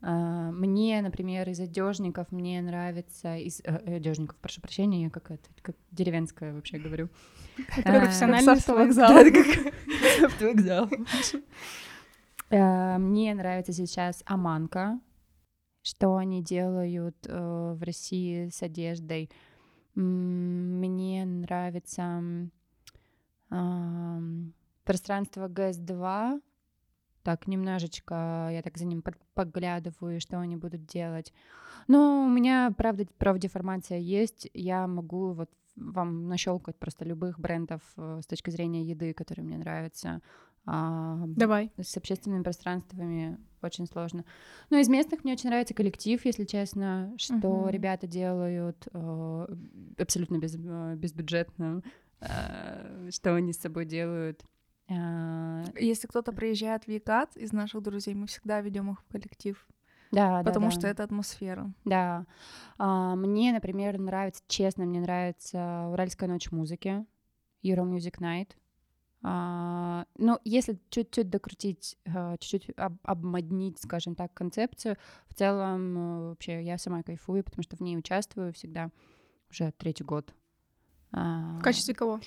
[0.02, 5.48] А, Мне, например, из одежников мне нравится из э, одежников, прошу прощения, я как это,
[5.62, 7.10] как деревенская вообще говорю.
[7.86, 9.12] А, профессиональный автовокзал.
[12.50, 15.00] Э, Мне нравится сейчас Аманка,
[15.84, 19.30] что они делают э, в России с одеждой.
[19.94, 22.50] Мне нравится
[24.86, 26.41] пространство ГС-2.
[27.24, 31.34] Так, немножечко я так за ним поглядываю, что они будут делать.
[31.88, 34.48] Но у меня, правда, профдеформация есть.
[34.54, 39.58] Я могу вот вам нащелкать просто любых брендов э, с точки зрения еды, которые мне
[39.58, 40.21] нравятся.
[40.65, 41.71] А, Давай.
[41.78, 44.24] с общественными пространствами очень сложно.
[44.69, 47.69] Но из местных мне очень нравится коллектив, если честно, что Мгм.
[47.69, 49.48] ребята делают э,
[49.98, 51.84] абсолютно без, э, безбюджетно,
[53.10, 54.43] что они с собой делают.
[54.89, 59.67] А, Если кто-то приезжает в Екат из наших друзей, мы всегда ведем их в коллектив,
[60.12, 60.71] Да, да, потому да.
[60.71, 61.71] что это атмосфера.
[61.86, 62.26] Да.
[62.78, 67.06] А, мне, например, нравится, честно, мне нравится Уральская ночь музыки,
[67.63, 68.50] Euro Music Night.
[69.28, 76.30] А, ну, если чуть-чуть докрутить, а, чуть-чуть об- обмоднить, скажем так, концепцию, в целом э,
[76.30, 78.91] вообще я сама кайфую, потому что в ней участвую всегда
[79.50, 80.32] уже третий год.
[81.12, 82.19] А, В качестве кого?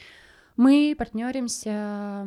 [0.59, 2.27] Мы партнеримся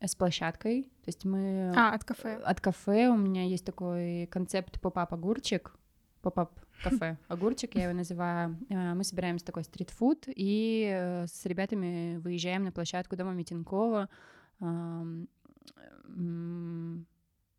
[0.00, 2.34] с площадкой, то есть мы А, от кафе.
[2.44, 5.74] от кафе у меня есть такой концепт pop-up огурчик,
[6.20, 6.50] pop-up
[6.84, 8.58] кафе огурчик, я его называю.
[8.68, 14.08] Э, Мы собираемся такой street food и э, с ребятами выезжаем на площадку дома Метенкова,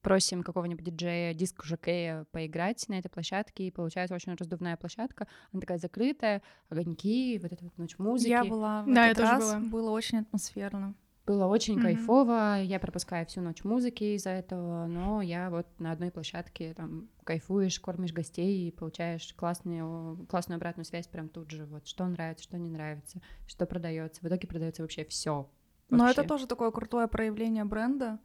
[0.03, 5.27] просим какого-нибудь диджея, диск-жокея поиграть на этой площадке, и получается очень раздувная площадка.
[5.51, 8.29] Она такая закрытая, огоньки, вот эта вот ночь музыки.
[8.29, 9.59] Я была в Да, я тоже раз, была.
[9.61, 10.93] было очень атмосферно.
[11.25, 11.83] Было очень Мгм.
[11.83, 12.61] кайфово.
[12.61, 17.79] Я пропускаю всю ночь музыки из-за этого, но я вот на одной площадке там кайфуешь,
[17.79, 21.65] кормишь гостей и получаешь классную, классную обратную связь прям тут же.
[21.65, 24.21] Вот что нравится, что не нравится, что продается.
[24.21, 25.49] В итоге продается вообще все.
[25.89, 28.19] Но это тоже такое крутое проявление бренда,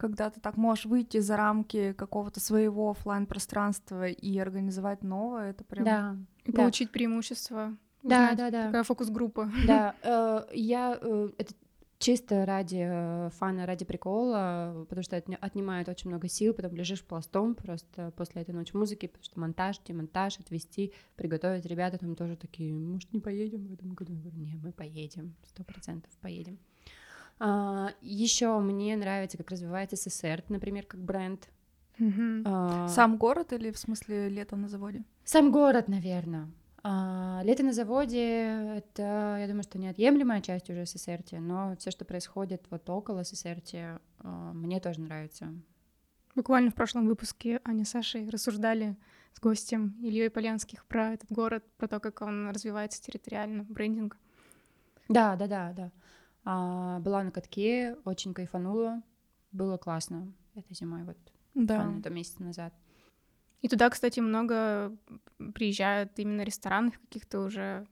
[0.00, 5.62] когда ты так можешь выйти за рамки какого-то своего оффлайн пространства и организовать новое, это
[5.62, 5.84] прям...
[5.84, 6.62] Да, И да.
[6.62, 7.76] получить преимущество.
[8.02, 8.38] Да, узнать.
[8.38, 8.66] да, да.
[8.66, 9.52] Такая фокус-группа.
[9.66, 11.52] Да, э, я э, это
[11.98, 17.04] чисто ради э, фана, ради прикола, потому что это отнимает очень много сил, потом лежишь
[17.04, 21.66] пластом просто после этой ночи музыки, потому что монтаж, демонтаж, отвести, приготовить.
[21.66, 24.14] Ребята там тоже такие, может, не поедем в этом году?
[24.14, 26.58] Я говорю, не, мы поедем, сто процентов поедем.
[27.40, 31.48] А, еще мне нравится, как развивается СССР, например, как бренд.
[31.98, 32.42] Угу.
[32.44, 32.88] А...
[32.88, 35.04] Сам город или в смысле лето на заводе?
[35.24, 36.50] Сам город, наверное.
[36.82, 38.18] А, лето на заводе—
[38.76, 43.74] это, я думаю, что неотъемлемая часть уже ССРТ, но все, что происходит вот около ССРТ,
[44.18, 45.52] а, мне тоже нравится.
[46.34, 48.96] Буквально в прошлом выпуске Аня с Сашей рассуждали
[49.32, 54.16] с гостем Ильей Полянских про этот город, про то, как он развивается территориально, брендинг.
[55.08, 55.90] Да, да, да, да.
[56.52, 59.02] А, была на катке, очень кайфанула,
[59.52, 61.16] было классно этой зимой, вот
[61.54, 61.76] да.
[61.76, 62.74] буквально месяца назад.
[63.60, 64.96] И туда, кстати, много
[65.54, 67.86] приезжают именно ресторанов каких-то уже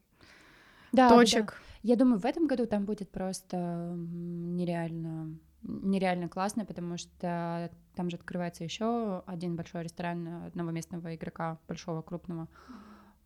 [0.90, 1.46] да, точек.
[1.46, 1.58] Да, да.
[1.84, 8.16] Я думаю, в этом году там будет просто нереально нереально классно, потому что там же
[8.16, 12.48] открывается еще один большой ресторан одного местного игрока, большого, крупного.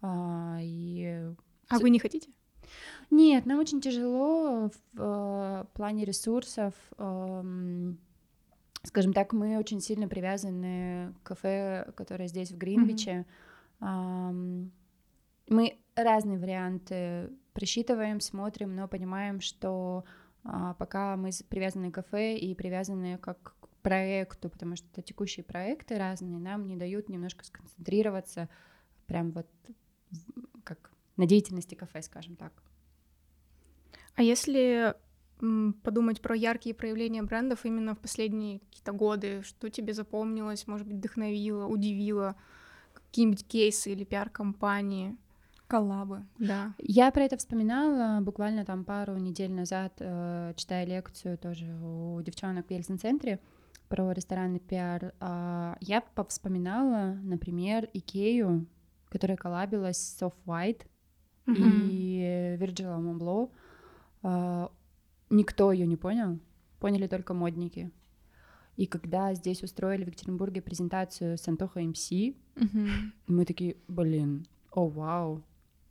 [0.02, 1.32] А, и...
[1.68, 2.30] а вы не хотите?
[3.10, 6.74] Нет, нам очень тяжело в э, плане ресурсов.
[6.98, 7.92] Э,
[8.82, 13.26] скажем так, мы очень сильно привязаны к кафе, которое здесь в Гринвиче.
[13.80, 14.70] Mm-hmm.
[15.48, 20.04] Мы разные варианты просчитываем, смотрим, но понимаем, что
[20.44, 25.98] а, пока мы привязаны к кафе и привязаны как к проекту, потому что текущие проекты
[25.98, 28.48] разные, нам не дают немножко сконцентрироваться
[29.06, 29.46] прям вот
[30.64, 30.90] как
[31.22, 32.52] на деятельности кафе, скажем так.
[34.16, 34.96] А если
[35.82, 39.42] подумать про яркие проявления брендов именно в последние какие-то годы.
[39.42, 42.36] Что тебе запомнилось, может быть, вдохновило, удивило?
[42.92, 45.16] Какие-нибудь кейсы или пиар-компании?
[45.66, 46.26] Коллабы.
[46.38, 46.74] Да.
[46.78, 52.68] Я про это вспоминала буквально там пару недель назад, э, читая лекцию тоже у девчонок
[52.68, 53.40] в Ельцин-центре
[53.88, 55.12] про ресторанный пиар.
[55.20, 58.66] Э, я вспоминала, например, Икею,
[59.08, 60.86] которая коллабилась с Soft White
[61.46, 61.88] mm-hmm.
[61.90, 63.50] и Virgil Abloh.
[64.22, 64.68] Э,
[65.32, 66.38] Никто ее не понял,
[66.78, 67.90] поняли только модники.
[68.76, 72.88] И когда здесь устроили в Екатеринбурге презентацию с Антоха МС, угу.
[73.26, 75.42] мы такие, блин, о вау.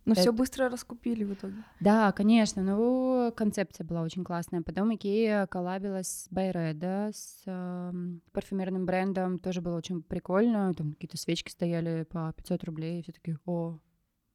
[0.04, 0.20] Но это...
[0.20, 1.56] все быстро раскупили в итоге.
[1.80, 4.62] Да, конечно, но концепция была очень классная.
[4.62, 7.92] Потом Икея коллабилась с Байреда, с э,
[8.30, 10.72] парфюмерным брендом, тоже было очень прикольно.
[10.74, 13.78] Там какие-то свечки стояли по 500 рублей, и все такие, о,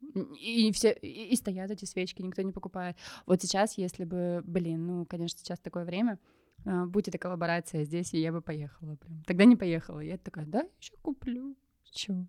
[0.01, 2.97] и все и, и стоят эти свечки, никто не покупает.
[3.25, 6.19] Вот сейчас, если бы, блин, ну, конечно, сейчас такое время,
[6.65, 9.23] а, будь это коллаборация здесь, и я бы поехала прям.
[9.25, 9.99] Тогда не поехала.
[9.99, 11.55] Я такая, да, еще куплю.
[11.91, 12.25] Чё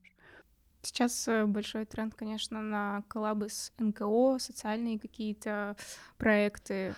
[0.83, 5.77] Сейчас э, большой тренд, конечно, на коллабы с НКО, социальные какие-то
[6.19, 6.95] проекты.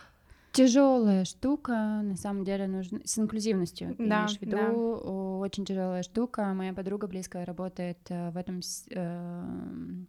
[0.53, 3.95] Тяжелая штука, на самом деле, нужна с инклюзивностью.
[3.99, 4.71] Да, имеешь в виду да.
[4.71, 6.53] очень тяжелая штука.
[6.55, 10.05] Моя подруга близкая работает э, в этом э,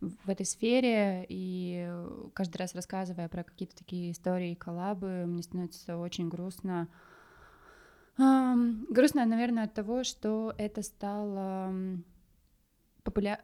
[0.00, 1.90] в этой сфере, и
[2.34, 6.88] каждый раз рассказывая про какие-то такие истории и коллабы, мне становится очень грустно.
[8.16, 11.72] Грустно, наверное, от того, что это стало
[13.02, 13.40] популя...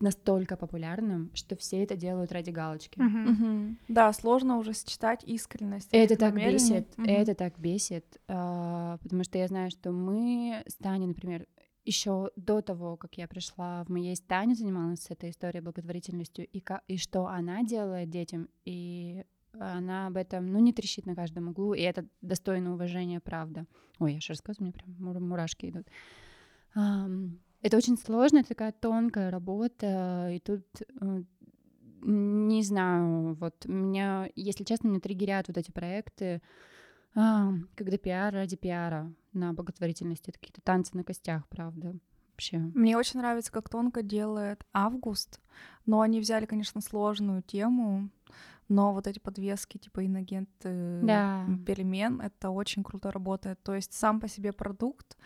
[0.00, 2.98] настолько популярным, что все это делают ради галочки.
[2.98, 3.28] Uh-huh.
[3.28, 3.76] Uh-huh.
[3.88, 5.88] Да, сложно уже сочетать искренность.
[5.92, 7.06] Это так бесит, uh-huh.
[7.06, 11.46] это так бесит, uh, потому что я знаю, что мы с Таней, например,
[11.84, 16.96] еще до того, как я пришла в моей Таня занималась этой историей благотворительностью, и, и
[16.96, 21.82] что она делает детям, и она об этом, ну, не трещит на каждом углу, и
[21.82, 23.66] это достойно уважения, правда.
[23.98, 25.86] Ой, я же рассказываю, мне прям мурашки идут.
[26.74, 30.66] Это очень сложно, это такая тонкая работа, и тут
[31.00, 31.22] э,
[32.02, 36.42] не знаю, вот меня, если честно, меня триггерят вот эти проекты,
[37.14, 41.94] когда пиар ради пиара на благотворительности, это какие-то танцы на костях, правда.
[42.30, 42.58] Вообще.
[42.58, 45.40] Мне очень нравится, как тонко делает Август,
[45.86, 48.10] но они взяли, конечно, сложную тему,
[48.68, 51.46] но вот эти подвески, типа иногент да.
[51.66, 53.62] перемен, это очень круто работает.
[53.62, 55.16] То есть сам по себе продукт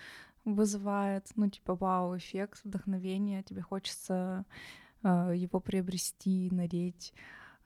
[0.45, 4.45] вызывает, ну, типа, вау-эффект, вдохновение, тебе хочется
[5.03, 7.13] э, его приобрести, надеть.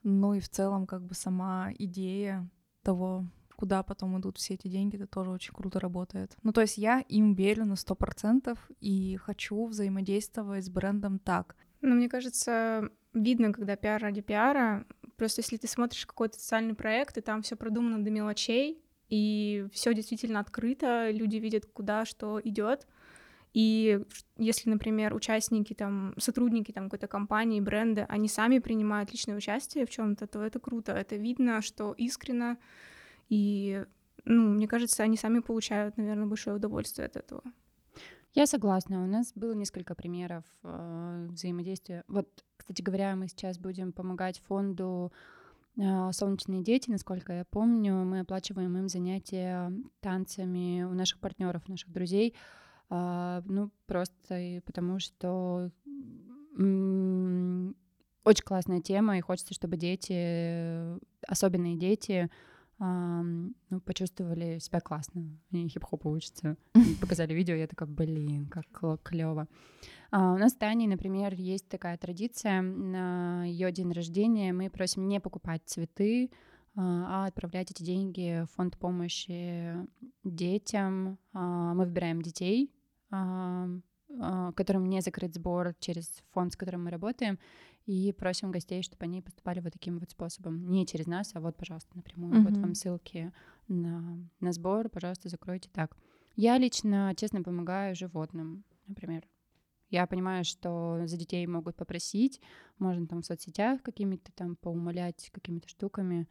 [0.03, 2.49] Ну и в целом, как бы сама идея
[2.81, 3.25] того,
[3.63, 6.35] куда потом идут все эти деньги, это тоже очень круто работает.
[6.43, 11.55] Ну, то есть я им верю на сто процентов и хочу взаимодействовать с брендом так.
[11.79, 14.85] Ну, мне кажется, видно, когда пиар ради пиара.
[15.15, 19.93] Просто если ты смотришь какой-то социальный проект, и там все продумано до мелочей, и все
[19.93, 22.85] действительно открыто, люди видят, куда что идет.
[23.53, 24.01] И
[24.37, 29.89] если, например, участники, там, сотрудники там, какой-то компании, бренда, они сами принимают личное участие в
[29.89, 30.91] чем-то, то это круто.
[30.91, 32.57] Это видно, что искренно
[33.33, 33.83] И,
[34.25, 37.41] ну, мне кажется, они сами получают, наверное, большое удовольствие от этого.
[38.35, 39.03] Я согласна.
[39.03, 42.03] У нас было несколько примеров э, взаимодействия.
[42.07, 42.27] Вот,
[42.57, 45.11] кстати говоря, мы сейчас будем помогать фонду
[45.77, 47.95] э, «Солнечные дети», насколько я помню.
[48.05, 52.35] Мы оплачиваем им занятия танцами у наших партнеров, наших друзей.
[52.91, 55.71] Э, ну, просто и потому что
[56.55, 62.29] очень классная тема, и хочется, чтобы дети, особенные дети,
[62.83, 65.23] ну, почувствовали себя классно.
[65.51, 66.57] Они хип-хопу учатся.
[66.99, 69.47] Показали видео, я такая, блин, как клево.
[70.11, 72.61] А у нас в Тане, например, есть такая традиция.
[72.61, 76.29] На ее день рождения мы просим не покупать цветы,
[76.75, 79.75] а, а отправлять эти деньги в фонд помощи
[80.23, 81.17] детям.
[81.33, 82.71] А, мы выбираем детей,
[84.55, 87.39] которым не закрыт сбор через фонд, с которым мы работаем,
[87.85, 90.69] и просим гостей, чтобы они поступали вот таким вот способом.
[90.69, 92.33] Не через нас, а вот, пожалуйста, напрямую.
[92.33, 92.49] Mm-hmm.
[92.49, 93.33] Вот вам ссылки
[93.67, 95.97] на, на сбор, пожалуйста, закройте так.
[96.35, 99.27] Я лично, честно, помогаю животным, например.
[99.89, 102.41] Я понимаю, что за детей могут попросить,
[102.79, 106.27] можно там в соцсетях какими-то там поумолять какими-то штуками,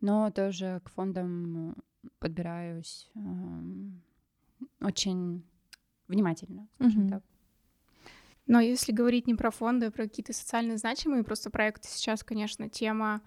[0.00, 1.74] но тоже к фондам
[2.18, 3.20] подбираюсь э,
[4.82, 5.42] очень
[6.06, 7.10] внимательно, скажем mm-hmm.
[7.10, 7.24] так.
[8.48, 12.68] Но если говорить не про фонды, а про какие-то социально значимые просто проекты, сейчас, конечно,
[12.68, 13.20] тема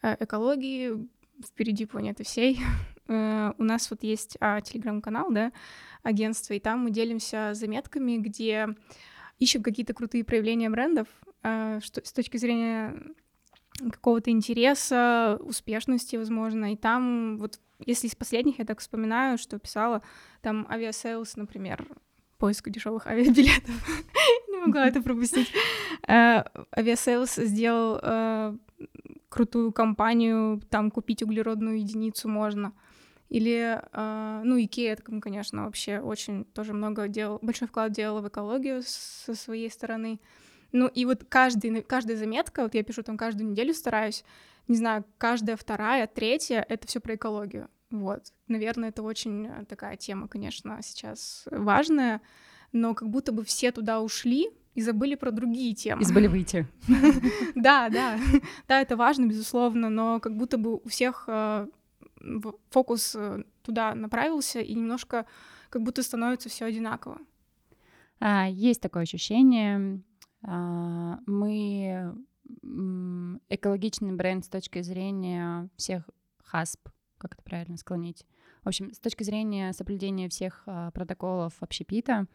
[0.00, 1.08] э, экологии
[1.44, 2.58] впереди планеты всей.
[3.06, 5.52] Э, у нас вот есть а, телеграм-канал, да,
[6.02, 8.68] агентство, и там мы делимся заметками, где
[9.38, 11.06] ищем какие-то крутые проявления брендов
[11.42, 12.94] э, что, с точки зрения
[13.78, 16.72] какого-то интереса, успешности, возможно.
[16.72, 20.00] И там вот, если из последних я так вспоминаю, что писала,
[20.40, 21.86] там Aviasales, например,
[22.38, 23.74] поиск дешевых авиабилетов.
[24.64, 25.52] Могла это пропустить.
[26.06, 26.44] Э,
[26.76, 28.56] Aviasales сделал э,
[29.30, 32.74] крутую кампанию, там купить углеродную единицу можно.
[33.30, 38.82] Или, э, ну, Икея, конечно, вообще очень тоже много делал, большой вклад делала в экологию
[38.84, 40.20] со своей стороны.
[40.72, 44.24] Ну, и вот каждый, каждая заметка, вот я пишу там каждую неделю, стараюсь,
[44.68, 47.70] не знаю, каждая вторая, третья— это все про экологию.
[47.90, 48.32] Вот.
[48.48, 52.20] Наверное, это очень такая тема, конечно, сейчас важная,
[52.74, 56.02] но как будто бы все туда ушли и забыли про другие темы.
[56.02, 56.66] И забыли выйти.
[57.54, 58.18] Да, да.
[58.68, 61.68] Да, это важно, безусловно, но как будто бы у всех э,
[62.70, 65.26] фокус э, туда направился, и немножко
[65.70, 67.18] как будто становится все одинаково.
[68.20, 70.02] А, есть такое ощущение.
[70.42, 72.14] А, мы
[73.48, 76.08] экологичный бренд с точки зрения всех
[76.42, 78.26] хасп, как это правильно склонить.
[78.64, 82.26] В общем, с точки зрения соблюдения всех а, протоколов общепита,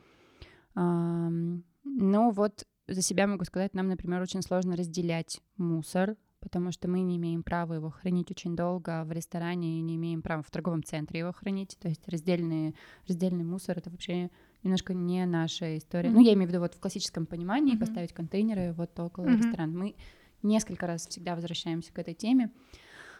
[0.76, 7.02] ну вот за себя могу сказать, нам, например, очень сложно разделять мусор, потому что мы
[7.02, 10.84] не имеем права его хранить очень долго в ресторане и не имеем права в торговом
[10.84, 11.78] центре его хранить.
[11.80, 12.76] То есть раздельный,
[13.08, 14.30] раздельный мусор— это вообще
[14.64, 16.10] немножко не наша история.
[16.10, 16.14] Mm-hmm.
[16.14, 17.80] Ну, я имею в виду вот в классическом понимании mm-hmm.
[17.80, 19.38] поставить контейнеры вот около mm-hmm.
[19.38, 19.78] ресторана.
[19.78, 19.96] Мы
[20.42, 22.52] несколько раз всегда возвращаемся к этой теме.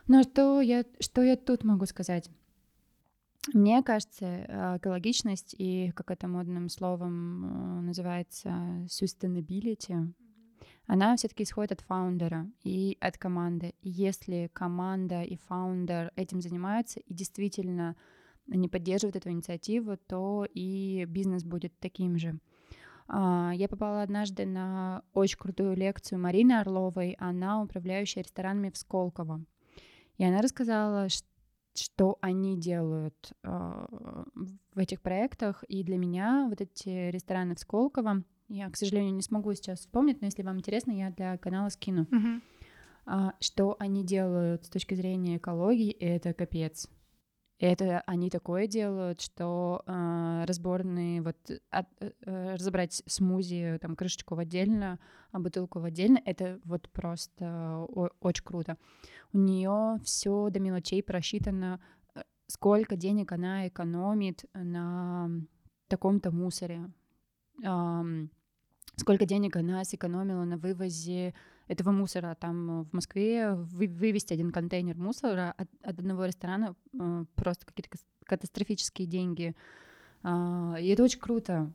[0.08, 2.30] Но что я, что я тут могу сказать?
[3.54, 8.50] Мне кажется, экологичность и, как это модным словом э, называется,
[8.88, 10.14] sustainability,
[10.88, 13.76] она все-таки исходит от фаундера и от команды.
[13.82, 17.96] И если команда и фаундер этим занимаются и действительно
[18.48, 22.40] не поддерживают эту инициативу, то и бизнес будет таким же.
[23.08, 29.44] А, я попала однажды на очень крутую лекцию Марины Орловой, она управляющая ресторанами в Сколково.
[30.18, 31.28] И она рассказала, что
[32.22, 33.86] они делают э,
[34.74, 35.64] в этих проектах.
[35.68, 40.22] И для меня вот эти рестораны в Сколково, я, к сожалению, не смогу сейчас вспомнить,
[40.22, 42.04] но если вам интересно, я для канала скину.
[42.04, 42.42] Uh-huh.
[43.06, 46.88] А, что они делают с точки зрения экологии, это капец.
[47.60, 51.36] Это они такое делают, что э, разборные вот
[51.70, 54.98] от, э, разобрать смузи, там крышечку в отдельно,
[55.32, 58.78] а бутылку в отдельно, это вот просто о- очень круто.
[59.34, 61.82] У нее все до мелочей просчитано,
[62.16, 65.30] э, сколько денег она экономит на
[65.90, 66.90] таком-то мусоре,
[67.62, 68.02] э,
[68.96, 71.34] сколько денег она сэкономила на вывозе
[71.70, 72.36] этого мусора.
[72.36, 77.98] Там в Москве вы, вывести один контейнер мусора от, от одного ресторана э, просто какие-то
[78.26, 79.56] катастрофические деньги.
[80.24, 81.72] Э, и это очень круто.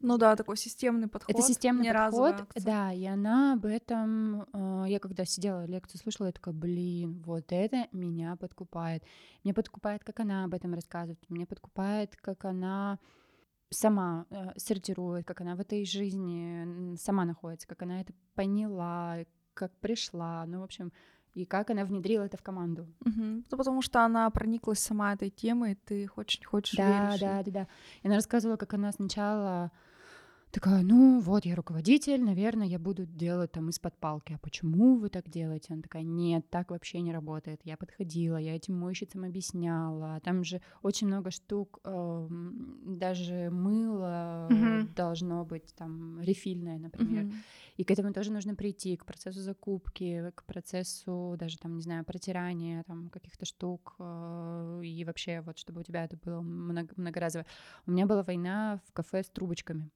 [0.00, 1.34] Ну да, такой системный подход.
[1.34, 2.64] Это системный подход, акция.
[2.64, 7.44] да, и она об этом, э, я когда сидела лекцию слушала, я такая, блин, вот
[7.50, 9.04] это меня подкупает.
[9.44, 12.98] Меня подкупает, как она об этом рассказывает, меня подкупает, как она
[13.70, 19.18] сама э, сортирует, как она в этой жизни сама находится, как она это поняла,
[19.54, 20.44] как пришла.
[20.46, 20.92] Ну, в общем,
[21.34, 22.86] и как она внедрила это в команду.
[23.00, 23.44] Угу.
[23.50, 27.20] Ну, потому что она прониклась сама этой темой, ты очень хочешь да, веришь.
[27.20, 27.68] Да, да, да.
[28.02, 29.72] И она рассказывала, как она сначала
[30.54, 34.34] такая, ну вот я руководитель, наверное, я буду делать там из-под палки.
[34.34, 35.72] А почему вы так делаете?
[35.72, 37.60] Она такая, нет, так вообще не работает.
[37.64, 40.20] Я подходила, я этим мойщицам объясняла.
[40.20, 42.28] Там же очень много штук, э,
[42.86, 44.94] даже мыло mm-hmm.
[44.94, 47.24] должно быть там рефильное, например.
[47.24, 47.34] Mm-hmm.
[47.78, 52.04] И к этому тоже нужно прийти, к процессу закупки, к процессу даже там, не знаю,
[52.04, 57.46] протирания там каких-то штук э, и вообще вот, чтобы у тебя это было много- многоразовое.
[57.86, 59.90] У меня была война в кафе с трубочками.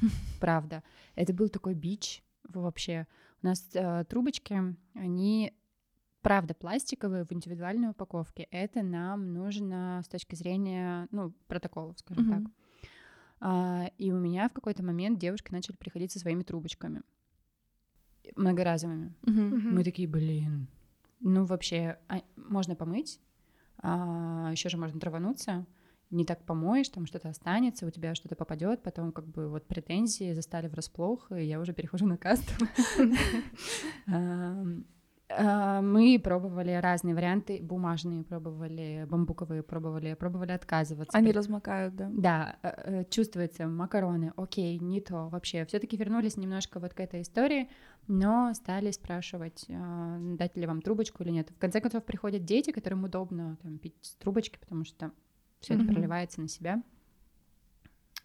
[0.40, 0.82] Правда.
[1.14, 3.06] Это был такой бич вообще.
[3.42, 5.52] У нас э, трубочки, они
[6.22, 8.48] правда пластиковые в индивидуальной упаковке.
[8.50, 12.42] Это нам нужно с точки зрения, ну, протоколов, скажем mm-hmm.
[12.42, 12.52] так.
[13.40, 17.02] А, и у меня в какой-то момент девушки начали приходить со своими трубочками
[18.36, 19.14] многоразовыми.
[19.22, 19.70] Mm-hmm.
[19.70, 20.68] Мы такие, блин,
[21.20, 23.20] ну вообще а, можно помыть,
[23.78, 25.66] а, еще же можно травануться
[26.10, 30.32] не так помоешь, там что-то останется, у тебя что-то попадет, потом как бы вот претензии
[30.32, 32.52] застали врасплох, и я уже перехожу на касту.
[35.32, 41.16] А, мы пробовали разные варианты, бумажные пробовали, бамбуковые пробовали, пробовали отказываться.
[41.16, 42.10] Они размокают, да?
[42.12, 45.64] Да, э, э, чувствуется, макароны, окей, не то вообще.
[45.66, 47.68] все таки вернулись немножко вот к этой истории,
[48.08, 51.50] но стали спрашивать, а, дать ли вам трубочку или нет.
[51.50, 55.12] В конце концов приходят дети, которым удобно там, пить с трубочки, потому что
[55.60, 55.84] все mm-hmm.
[55.84, 56.82] это проливается на себя.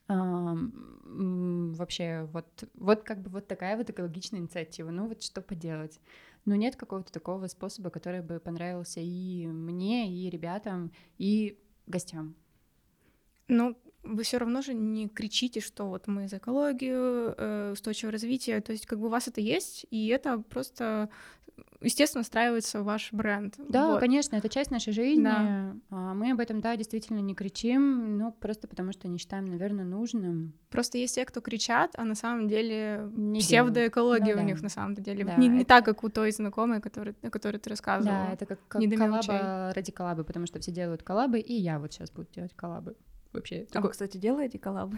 [0.07, 0.55] А,
[1.03, 4.91] вообще, вот, вот как бы вот такая вот экологичная инициатива.
[4.91, 5.99] Ну вот что поделать.
[6.45, 12.35] Но нет какого-то такого способа, который бы понравился и мне, и ребятам, и гостям.
[13.47, 18.61] Ну, вы все равно же не кричите, что вот мы за экологию, э, устойчивое развитие.
[18.61, 21.09] То есть как бы у вас это есть, и это просто
[21.81, 23.55] естественно, встраивается в ваш бренд.
[23.57, 23.99] Да, вот.
[23.99, 25.23] конечно, это часть нашей жизни.
[25.23, 25.75] Да.
[25.89, 29.85] А, мы об этом, да, действительно не кричим, ну, просто потому что не считаем, наверное,
[29.85, 30.53] нужным.
[30.69, 34.43] Просто есть те, кто кричат, а на самом деле не псевдоэкология ну, у да.
[34.43, 35.23] них на самом деле.
[35.23, 35.55] Да, не, это...
[35.55, 38.27] не так, как у той знакомой, который, о которой ты рассказывала.
[38.27, 41.93] Да, это как, как коллаба ради коллабы, потому что все делают коллабы, и я вот
[41.93, 42.95] сейчас буду делать коллабы.
[43.35, 43.65] Вообще.
[43.69, 43.87] А такой...
[43.87, 44.97] вы, кстати, делаете коллабы?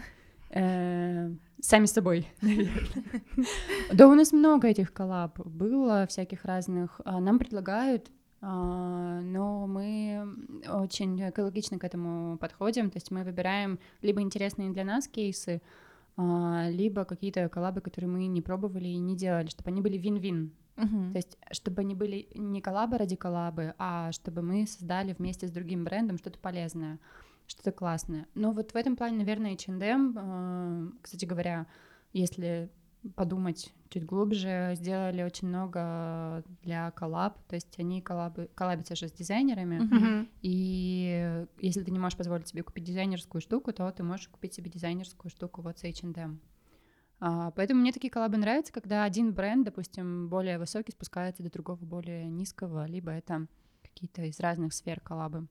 [0.50, 1.30] Э,
[1.60, 2.26] сами с собой,
[3.92, 7.00] Да, у нас много этих коллаб было, всяких разных.
[7.04, 8.10] А, нам предлагают,
[8.40, 10.26] а, но мы
[10.68, 12.90] очень экологично к этому подходим.
[12.90, 15.60] То есть мы выбираем либо интересные для нас кейсы,
[16.16, 20.52] а, либо какие-то коллабы, которые мы не пробовали и не делали, чтобы они были вин-вин.
[20.76, 21.10] Uh-huh.
[21.10, 25.50] То есть, чтобы они были не коллабы ради коллабы, а чтобы мы создали вместе с
[25.50, 27.00] другим брендом что-то полезное
[27.48, 28.26] что-то классное.
[28.34, 31.66] Но вот в этом плане, наверное, H&M, кстати говоря,
[32.12, 32.70] если
[33.14, 39.12] подумать чуть глубже, сделали очень много для коллаб, то есть они коллабы, коллабятся же с
[39.12, 40.28] дизайнерами, mm-hmm.
[40.42, 44.70] и если ты не можешь позволить себе купить дизайнерскую штуку, то ты можешь купить себе
[44.70, 46.40] дизайнерскую штуку вот с H&M.
[47.20, 51.84] А, поэтому мне такие коллабы нравятся, когда один бренд, допустим, более высокий спускается до другого
[51.84, 53.46] более низкого, либо это
[53.82, 55.48] какие-то из разных сфер коллабы.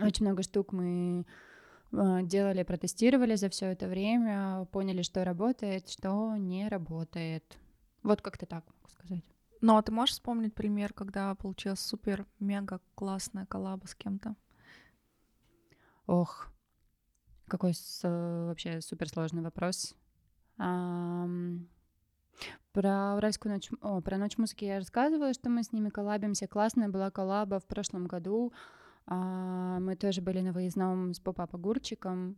[0.00, 1.26] Очень много штук мы
[1.92, 7.58] а, делали, протестировали за все это время, поняли, что работает, что не работает.
[8.02, 9.24] Вот как-то так могу сказать.
[9.60, 14.36] Ну, а ты можешь вспомнить пример, когда получилась супер-мега классная коллаба с кем-то?
[16.06, 16.48] Ох,
[17.48, 19.94] какой с, вообще суперсложный вопрос.
[20.58, 21.26] А,
[22.72, 26.46] про Уральскую ночь, о, про ночь музыки я рассказывала, что мы с ними коллабимся.
[26.46, 28.52] Классная была коллаба в прошлом году.
[29.14, 32.36] Мы тоже были на выездном с поп Огурчиком.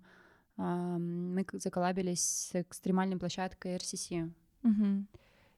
[0.61, 4.31] А, мы заколабились с экстремальной площадкой RCC.
[4.62, 5.07] Угу.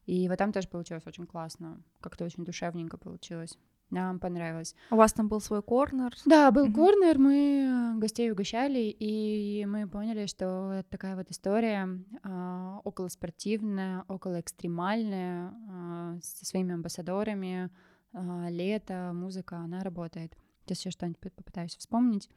[0.07, 1.83] И вот там тоже получилось очень классно.
[2.01, 3.59] Как-то очень душевненько получилось.
[3.91, 4.75] Нам понравилось.
[4.91, 6.15] У вас там был свой корнер?
[6.25, 6.75] Да, был угу.
[6.75, 11.89] корнер, мы гостей угощали, и мы поняли, что это такая вот история
[12.23, 17.71] э, около спортивная, около экстремальная, э, со своими амбассадорами.
[18.15, 20.37] Э, лето, музыка, она работает.
[20.75, 22.31] Сейчас я что-нибудь попытаюсь вспомнить.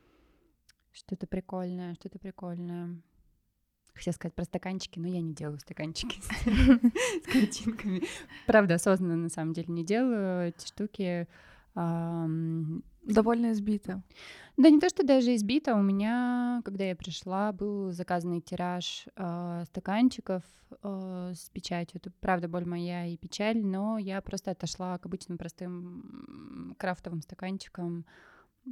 [0.92, 3.02] Что-то прикольное, что-то прикольное.
[3.94, 8.04] Хотела сказать про стаканчики, но я не делаю стаканчики с картинками.
[8.46, 11.30] Правда, осознанно на самом деле не делаю эти штуки.
[11.76, 14.02] Довольно избита.
[14.58, 15.76] Да не то, что даже избита.
[15.76, 20.44] У меня, когда я пришла, был заказанный тираж э, стаканчиков
[20.82, 22.00] э, с печатью.
[22.02, 28.06] Это, правда, боль моя и печаль, но я просто отошла к обычным простым крафтовым стаканчикам.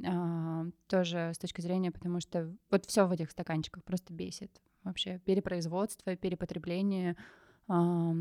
[0.02, 4.60] Э, тоже с точки зрения, потому что вот все в этих стаканчиках просто бесит.
[4.82, 7.16] Вообще перепроизводство, перепотребление.
[7.68, 8.12] Э,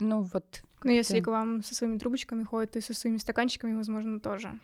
[0.00, 0.62] ну вот...
[0.82, 4.58] Ну, если к вам со своими трубочками ходят и со своими стаканчиками, возможно, тоже.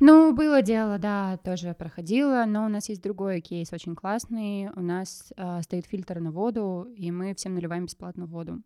[0.00, 4.70] Ну, было дело, да, тоже проходило, но у нас есть другой кейс, очень классный.
[4.74, 8.62] У нас э, стоит фильтр на воду, и мы всем наливаем бесплатно воду.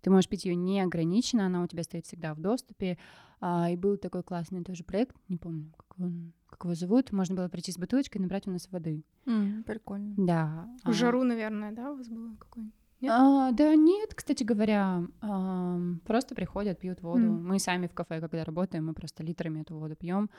[0.00, 2.98] Ты можешь пить ее неограниченно, она у тебя стоит всегда в доступе.
[3.40, 7.12] А, и был такой классный тоже проект, не помню, как, он, как его зовут.
[7.12, 9.04] Можно было прийти с бутылочкой и набрать у нас воды.
[9.26, 10.14] Mm, прикольно.
[10.16, 10.68] Да.
[10.84, 10.92] В а...
[10.92, 12.64] жару, наверное, да, у вас было какой
[13.00, 13.12] нет?
[13.12, 17.26] А, да нет, кстати говоря, а, просто приходят, пьют воду.
[17.26, 17.40] Mm.
[17.40, 20.30] Мы сами в кафе, когда работаем, мы просто литрами эту воду пьем.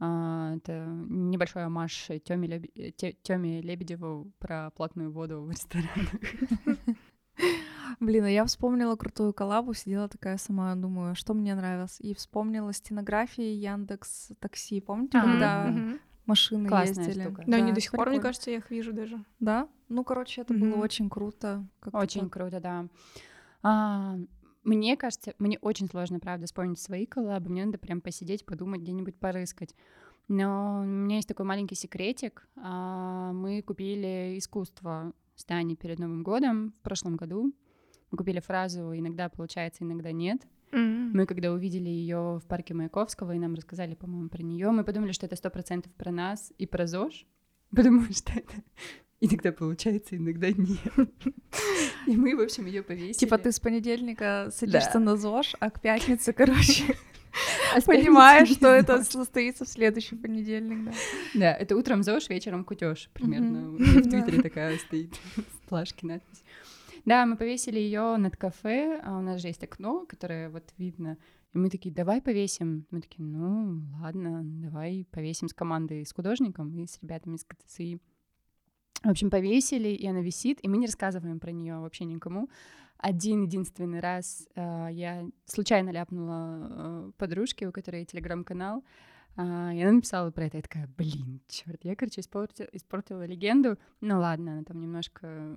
[0.00, 2.64] А, это небольшой амаш Тёме, Леб...
[3.22, 6.10] Тёме Лебедеву про платную воду в ресторанах.
[8.00, 12.00] Блин, а я вспомнила крутую коллабу, сидела такая сама, думаю, что мне нравилось.
[12.00, 14.80] И вспомнила стенографии Яндекс Такси.
[14.80, 15.74] Помните, когда
[16.28, 17.24] машины Классная ездили?
[17.24, 17.44] Штука.
[17.46, 19.24] Да, они до сих пор, мне кажется, я их вижу даже.
[19.40, 19.68] Да?
[19.88, 21.66] Ну, короче, это было очень круто.
[21.92, 22.86] Очень круто, да.
[23.62, 24.16] А,
[24.62, 27.50] мне кажется, мне очень сложно, правда, вспомнить свои коллабы.
[27.50, 29.74] Мне надо прям посидеть, подумать, где-нибудь порыскать.
[30.28, 32.46] Но у меня есть такой маленький секретик.
[32.56, 37.52] А, мы купили искусство Стани перед Новым годом в прошлом году.
[38.10, 40.46] Мы купили фразу «иногда получается, иногда нет».
[40.72, 41.10] Mm-hmm.
[41.14, 45.12] Мы когда увидели ее в парке Маяковского и нам рассказали, по-моему, про нее, мы подумали,
[45.12, 47.26] что это сто процентов про нас и про ЗОЖ,
[47.74, 48.54] потому что это
[49.20, 50.78] иногда получается, иногда нет.
[52.06, 53.12] И мы, в общем, ее повесили.
[53.12, 55.00] Типа ты с понедельника садишься да.
[55.00, 56.96] на ЗОЖ, а к пятнице, короче,
[57.74, 60.92] а понимаешь, что это состоится в следующий понедельник, да.
[61.34, 63.70] Да, это утром ЗОЖ, вечером кутеж примерно.
[63.70, 65.14] В Твиттере такая стоит
[65.68, 66.42] плашки надпись.
[67.08, 71.16] Да, мы повесили ее над кафе, а у нас же есть окно, которое вот видно.
[71.54, 72.86] И мы такие, давай повесим.
[72.90, 77.98] Мы такие, ну, ладно, давай повесим с командой, с художником и с ребятами из КТЦИ.
[79.04, 82.50] В общем, повесили, и она висит, и мы не рассказываем про нее вообще никому.
[82.98, 88.84] Один единственный раз э, я случайно ляпнула э, подружке, у которой телеграм-канал,
[89.38, 93.78] и она написала про это, я такая, блин, черт, я, короче, испортила, испортила легенду.
[94.00, 95.54] Ну ладно, она там немножко,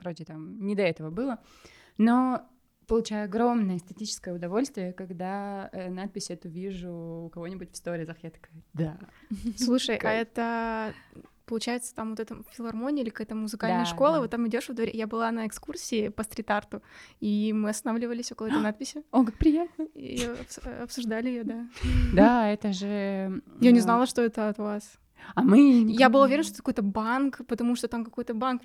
[0.00, 1.38] вроде там, не до этого было.
[1.98, 2.48] Но
[2.86, 8.16] получаю огромное эстетическое удовольствие, когда э, надпись эту вижу у кого-нибудь в сторизах.
[8.22, 8.98] Я такая, да.
[9.58, 10.94] Слушай, а это
[11.48, 14.20] получается, там вот эта филармония или какая-то музыкальная да, школа, да.
[14.20, 14.92] вот там идешь во дворе.
[14.94, 16.82] Я была на экскурсии по стрит-арту,
[17.20, 19.02] и мы останавливались около этой надписи.
[19.10, 19.84] О, как приятно!
[19.94, 20.28] И
[20.82, 21.68] обсуждали ее, да.
[22.14, 23.42] Да, это же...
[23.60, 24.98] Я не знала, что это от вас.
[25.34, 25.84] А мы...
[25.88, 28.62] Я была уверена, что это какой-то банк, потому что там какой-то банк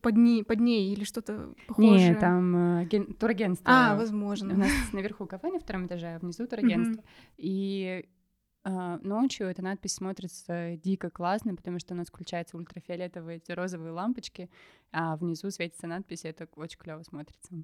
[0.00, 2.10] под ней, под ней или что-то похожее.
[2.10, 2.86] Нет, там э,
[3.18, 3.70] турагентство.
[3.72, 4.54] А, возможно.
[4.54, 7.02] У нас наверху кафе на втором этаже, а внизу турагентство.
[7.38, 8.19] И а,
[8.64, 14.50] ночью эта надпись смотрится дико классно, потому что у нас включаются ультрафиолетовые эти розовые лампочки,
[14.92, 17.54] а внизу светится надпись, и это очень клево смотрится.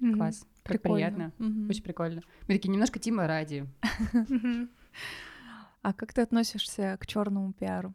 [0.00, 0.14] Mm-hmm.
[0.14, 0.46] Класс.
[0.62, 1.32] Как приятно.
[1.38, 1.68] Mm-hmm.
[1.68, 2.22] Очень прикольно.
[2.42, 3.66] Мы такие немножко Тима ради.
[5.82, 7.94] А как ты относишься к черному пиару?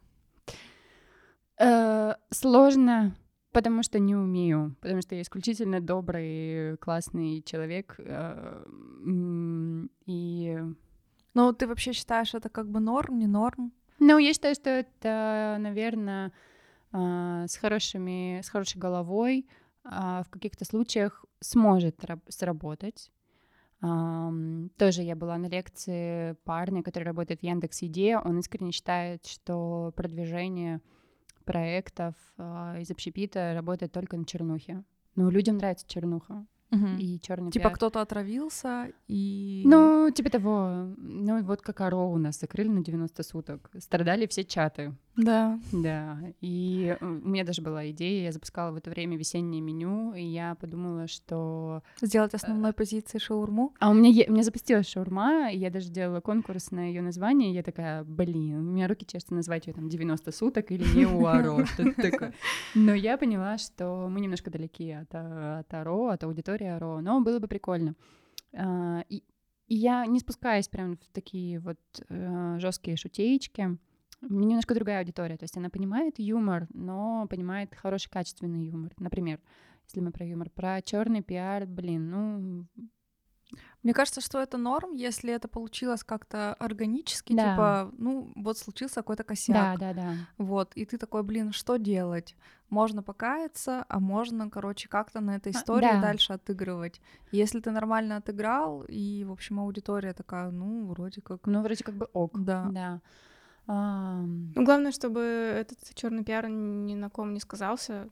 [1.58, 3.14] Э, сложно,
[3.52, 8.64] потому что не умею, потому что я исключительно добрый, классный человек, э,
[10.06, 10.58] и
[11.34, 13.72] ну, ты вообще считаешь это как бы норм, не норм?
[13.98, 16.32] Ну, я считаю, что это, наверное,
[16.92, 19.46] а, с хорошими, с хорошей головой
[19.84, 23.10] а, в каких-то случаях сможет сработать.
[23.80, 28.16] Тоже я была на лекции парня, который работает в Яндекс Еде.
[28.16, 30.80] Он искренне считает, что продвижение
[31.44, 34.84] проектов а, из общепита работает только на чернухе.
[35.16, 36.86] Ну, людям нравится чернуха угу.
[36.98, 37.74] и черный Типа пиар.
[37.76, 39.62] кто-то отравился и...
[39.64, 40.94] Ну, типа того.
[40.96, 43.70] Ну, вот как Аро у нас закрыли на 90 суток.
[43.78, 44.94] Страдали все чаты.
[45.16, 45.58] Да.
[45.72, 46.18] Да.
[46.40, 50.54] И у меня даже была идея, я запускала в это время весеннее меню, и я
[50.54, 51.82] подумала, что...
[52.00, 53.74] Сделать основной э, позиции шаурму?
[53.78, 57.50] А у меня, у меня запустилась шаурма, и я даже делала конкурс на ее название,
[57.50, 61.04] и я такая, блин, у меня руки честно назвать ее там 90 суток или не
[61.04, 62.34] у Аро, что-то такое.
[62.74, 67.38] Но я поняла, что мы немножко далеки от, от Аро, от аудитории Аро, но было
[67.38, 67.94] бы прикольно.
[68.54, 69.22] А, и,
[69.66, 73.78] и я не спускаюсь прям в такие вот э, жесткие шутеечки,
[74.22, 75.36] немножко другая аудитория.
[75.36, 78.92] То есть она понимает юмор, но понимает хороший, качественный юмор.
[78.98, 79.40] Например,
[79.84, 82.66] если мы про юмор, про черный пиар, блин, ну
[83.82, 87.52] мне кажется, что это норм, если это получилось как-то органически, да.
[87.52, 89.78] типа, ну, вот случился какой-то косяк.
[89.78, 90.14] Да, да, да.
[90.38, 92.36] Вот, и ты такой, блин, что делать?
[92.70, 96.00] Можно покаяться, а можно, короче, как-то на этой а, истории да.
[96.00, 97.00] дальше отыгрывать.
[97.32, 101.46] Если ты нормально отыграл, и, в общем, аудитория такая, ну, вроде как...
[101.46, 102.38] Ну, вроде как бы ок.
[102.38, 102.68] Да.
[102.70, 103.00] Да.
[103.74, 108.08] Ну, главное, чтобы этот черный пиар ни на ком не сказался.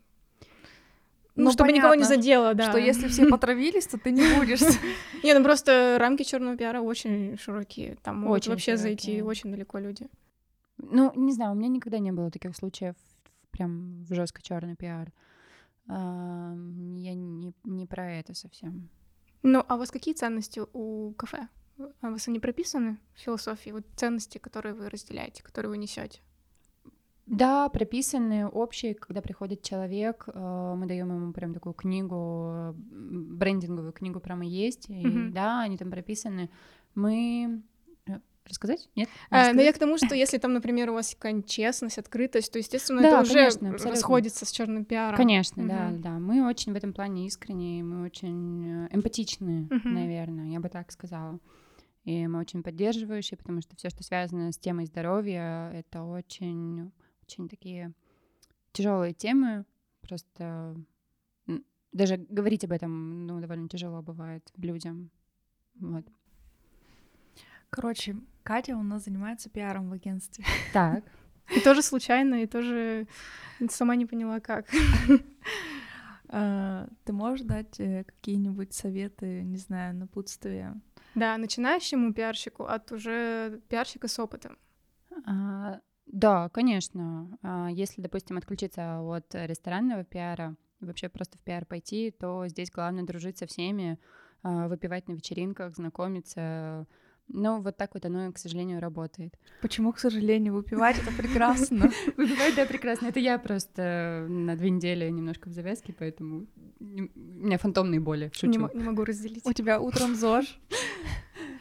[1.36, 2.70] Ну, Ну, чтобы никого не понятно, задело, да.
[2.70, 4.60] Что если все потравились, то ты не будешь.
[5.22, 7.96] Не, ну просто рамки черного пиара очень широкие.
[8.02, 10.08] Там могут вообще зайти очень далеко люди.
[10.78, 12.94] Ну, не знаю, у меня никогда не было таких случаев
[13.50, 15.12] прям в жестко черный пиар.
[15.86, 18.88] Я не, не про это совсем.
[19.42, 21.48] Ну, а у вас какие ценности у кафе?
[22.00, 23.70] А у вас они прописаны в философии?
[23.70, 26.20] Вот ценности, которые вы разделяете, которые вы несете?
[27.26, 34.18] Да, прописаны общие, когда приходит человек, э, мы даем ему прям такую книгу, брендинговую книгу
[34.18, 35.32] прямо есть, и Мгм.
[35.32, 36.50] да, они там прописаны.
[36.96, 37.62] Мы
[38.08, 38.88] э, рассказать?
[38.96, 39.08] Нет?
[39.30, 39.76] Не А, но я рассказать?
[39.76, 43.20] к тому, что если там, например, у вас какая-нибудь честность, открытость, то, естественно, Да, это
[43.20, 43.90] уже конечно, абсолютно.
[43.94, 45.16] расходится с черным пиаром.
[45.16, 46.00] Конечно, да, Мгм.
[46.00, 46.18] да.
[46.18, 49.94] Мы очень в этом плане искренние, мы очень э, эмпатичные, Мгм.
[49.94, 51.38] наверное, я бы так сказала.
[52.04, 56.90] И мы очень поддерживающие, потому что все, что связано с темой здоровья, это очень,
[57.22, 57.92] очень такие
[58.72, 59.64] тяжелые темы.
[60.00, 60.76] Просто
[61.92, 65.10] даже говорить об этом, ну, довольно тяжело бывает людям.
[65.74, 66.06] Вот.
[67.68, 70.44] Короче, Катя у нас занимается пиаром в агентстве.
[70.72, 71.04] Так.
[71.56, 73.08] И тоже случайно, и тоже
[73.68, 74.66] сама не поняла, как.
[76.32, 80.80] А, Ты можешь дать э, какие-нибудь советы, не знаю, напутствия?
[81.14, 84.58] Да, начинающему пиарщику от уже пиарщика с опытом.
[85.26, 87.38] А, Да, конечно.
[87.42, 93.04] А, Если, допустим, отключиться от ресторанного пиара, вообще просто в пиар пойти, то здесь главное
[93.04, 93.98] дружить со всеми,
[94.42, 96.86] а, выпивать на вечеринках, знакомиться.
[97.32, 99.34] Ну, вот так вот оно, к сожалению, работает.
[99.62, 101.90] Почему, к сожалению, выпивать это прекрасно?
[102.16, 103.06] Выпивать, да, прекрасно.
[103.06, 106.46] Это я просто на две недели немножко в завязке, поэтому
[106.80, 108.70] у меня фантомные боли, Не, шучу.
[108.74, 109.46] не могу разделить.
[109.46, 110.58] У тебя утром ЗОЖ.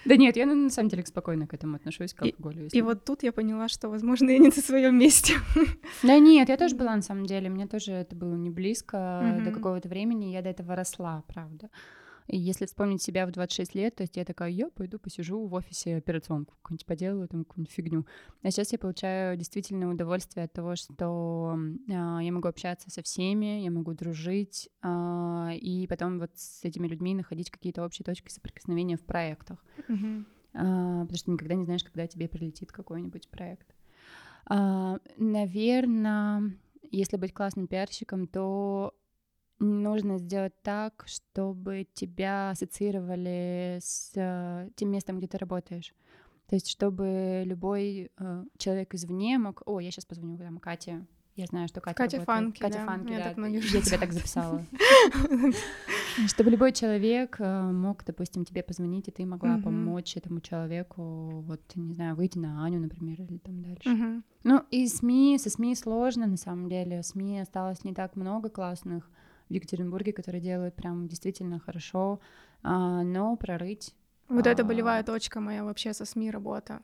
[0.05, 2.69] Да нет, я на самом деле спокойно к этому отношусь, к И- алкоголю.
[2.71, 5.33] И вот тут я поняла, что, возможно, я не на своем месте.
[6.03, 9.51] Да нет, я тоже была на самом деле, мне тоже это было не близко до
[9.51, 11.69] какого-то времени, я до этого росла, правда.
[12.29, 15.53] И если вспомнить себя в 26 лет, то есть я такая, я пойду посижу в
[15.55, 18.05] офисе операционку какую-нибудь поделаю, там какую-нибудь фигню.
[18.43, 21.57] А сейчас я получаю действительно удовольствие от того, что
[21.91, 26.87] а, я могу общаться со всеми, я могу дружить, а, и потом вот с этими
[26.87, 29.65] людьми находить какие-то общие точки соприкосновения в проектах.
[30.53, 33.73] А, потому что никогда не знаешь, когда тебе прилетит какой-нибудь проект.
[35.17, 36.53] Наверное,
[36.91, 38.95] если быть классным пиарщиком, то
[39.59, 45.93] нужно сделать так, чтобы тебя ассоциировали с э, тем местом, где ты работаешь.
[46.47, 49.61] То есть, чтобы любой э, человек извне мог...
[49.65, 51.05] О, я сейчас позвоню там Кате.
[51.35, 52.25] Я знаю, что Катя Катя работает.
[52.25, 53.23] Фанки, Катя да, Фанки, меня да.
[53.25, 54.65] так многие Я тебя так записала.
[56.27, 61.61] Чтобы любой человек э, мог, допустим, тебе позвонить, и ты могла помочь этому человеку, вот,
[61.75, 64.23] не знаю, выйти на Аню, например, или там дальше.
[64.43, 67.03] Ну, и СМИ, со СМИ сложно, на самом деле.
[67.03, 69.09] СМИ осталось не так много классных
[69.49, 72.19] в Екатеринбурге, которые делают прям действительно хорошо,
[72.63, 73.95] а, но прорыть.
[74.27, 74.65] Вот это А.
[74.65, 76.81] болевая точка моя вообще со СМИ работа.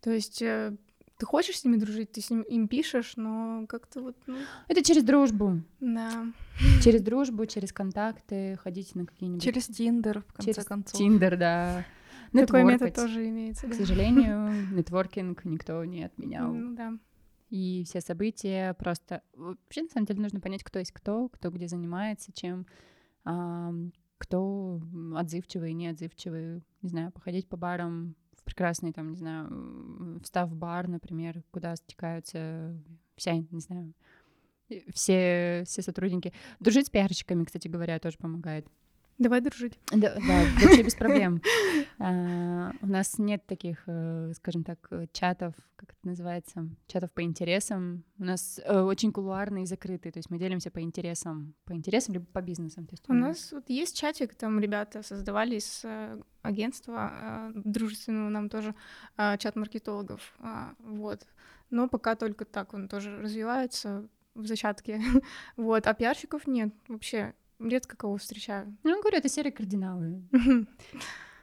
[0.00, 0.76] То есть э,
[1.18, 4.36] ты хочешь с ними дружить, ты с ним им пишешь, но как-то вот, ну,
[4.68, 5.62] Это через дружбу.
[5.80, 6.26] да.
[6.82, 9.42] Через дружбу, через контакты, ходить на какие-нибудь...
[9.42, 10.98] Через Тиндер, в конце через концов.
[10.98, 11.84] Тиндер, да.
[12.32, 12.94] Такой метод Нетворкать.
[12.94, 13.66] тоже имеется.
[13.66, 13.76] К да.
[13.76, 16.52] сожалению, нетворкинг никто не отменял.
[16.52, 16.92] Ну да.
[17.48, 19.22] И все события просто...
[19.34, 22.66] Вообще, на самом деле, нужно понять, кто есть кто, кто где занимается, чем,
[24.18, 24.80] кто
[25.16, 26.62] отзывчивый, неотзывчивый.
[26.82, 31.76] Не знаю, походить по барам в прекрасный, там, не знаю, встав в бар, например, куда
[31.76, 32.76] стекаются
[33.16, 33.92] вся, не знаю,
[34.92, 36.32] все, все сотрудники.
[36.60, 38.66] Дружить с пиарщиками, кстати говоря, тоже помогает.
[39.18, 39.78] Давай дружить.
[39.92, 41.40] Да, да, вообще без проблем.
[41.98, 45.54] А, У нас нет таких, э, скажем так, э, чатов,
[46.06, 48.04] это называется, чатов по интересам.
[48.18, 52.14] У нас э, очень кулуарные и закрытые, то есть мы делимся по интересам, по интересам
[52.14, 52.86] либо по бизнесам.
[52.86, 58.28] То есть У нас вот есть чатик, там ребята создавали из э, агентства э, дружественного
[58.28, 58.74] нам тоже
[59.16, 61.26] э, чат маркетологов, а, вот.
[61.70, 65.00] Но пока только так он тоже развивается в зачатке,
[65.56, 65.86] вот.
[65.86, 67.34] А пиарщиков нет вообще.
[67.58, 68.76] Редко кого встречаю.
[68.84, 70.22] Ну, говорю, это серые кардиналы.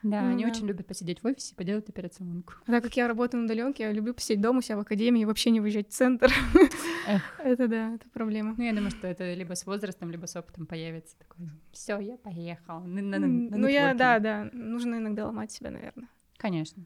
[0.04, 2.54] Да, Ну они очень любят посидеть в офисе и поделать операционку.
[2.66, 5.22] А так как я работаю на удаленке, я люблю посидеть дома у себя в академии
[5.22, 6.32] и вообще не выезжать в центр.
[7.40, 8.56] Это да, это проблема.
[8.58, 11.50] Ну, я думаю, что это либо с возрастом, либо с опытом появится такой.
[11.72, 12.80] Все, я поехал.
[12.80, 14.24] Ну я, да, нетворкинг».
[14.24, 16.08] да, нужно иногда ломать себя, наверное.
[16.38, 16.86] Конечно.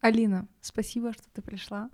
[0.00, 1.90] Алина, спасибо, что ты пришла.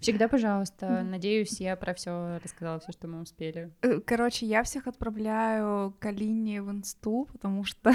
[0.00, 1.02] Всегда, пожалуйста.
[1.02, 3.70] Надеюсь, я про все рассказала, все, что мы успели.
[3.82, 7.92] Э, Короче, я всех отправляю к Алине в инсту, потому что,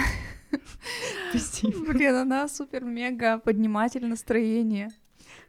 [1.88, 4.90] блин, она супер-мега подниматель настроения.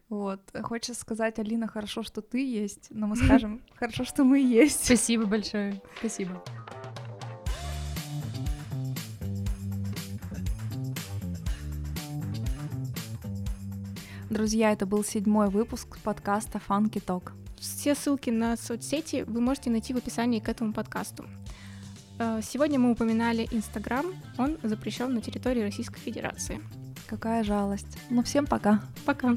[0.09, 0.41] Вот.
[0.63, 4.85] Хочется сказать, Алина, хорошо, что ты есть, но мы скажем, хорошо, что мы есть.
[4.85, 5.81] Спасибо большое.
[5.99, 6.43] Спасибо.
[14.31, 17.33] Друзья, это был седьмой выпуск подкаста Funky Talk.
[17.59, 21.25] Все ссылки на соцсети вы можете найти в описании к этому подкасту.
[22.21, 24.07] Э, сегодня мы упоминали Инстаграм,
[24.39, 26.61] он запрещен на территории Российской Федерации.
[27.09, 27.99] Какая жалость.
[28.09, 28.81] Ну всем пока.
[29.05, 29.37] Пока.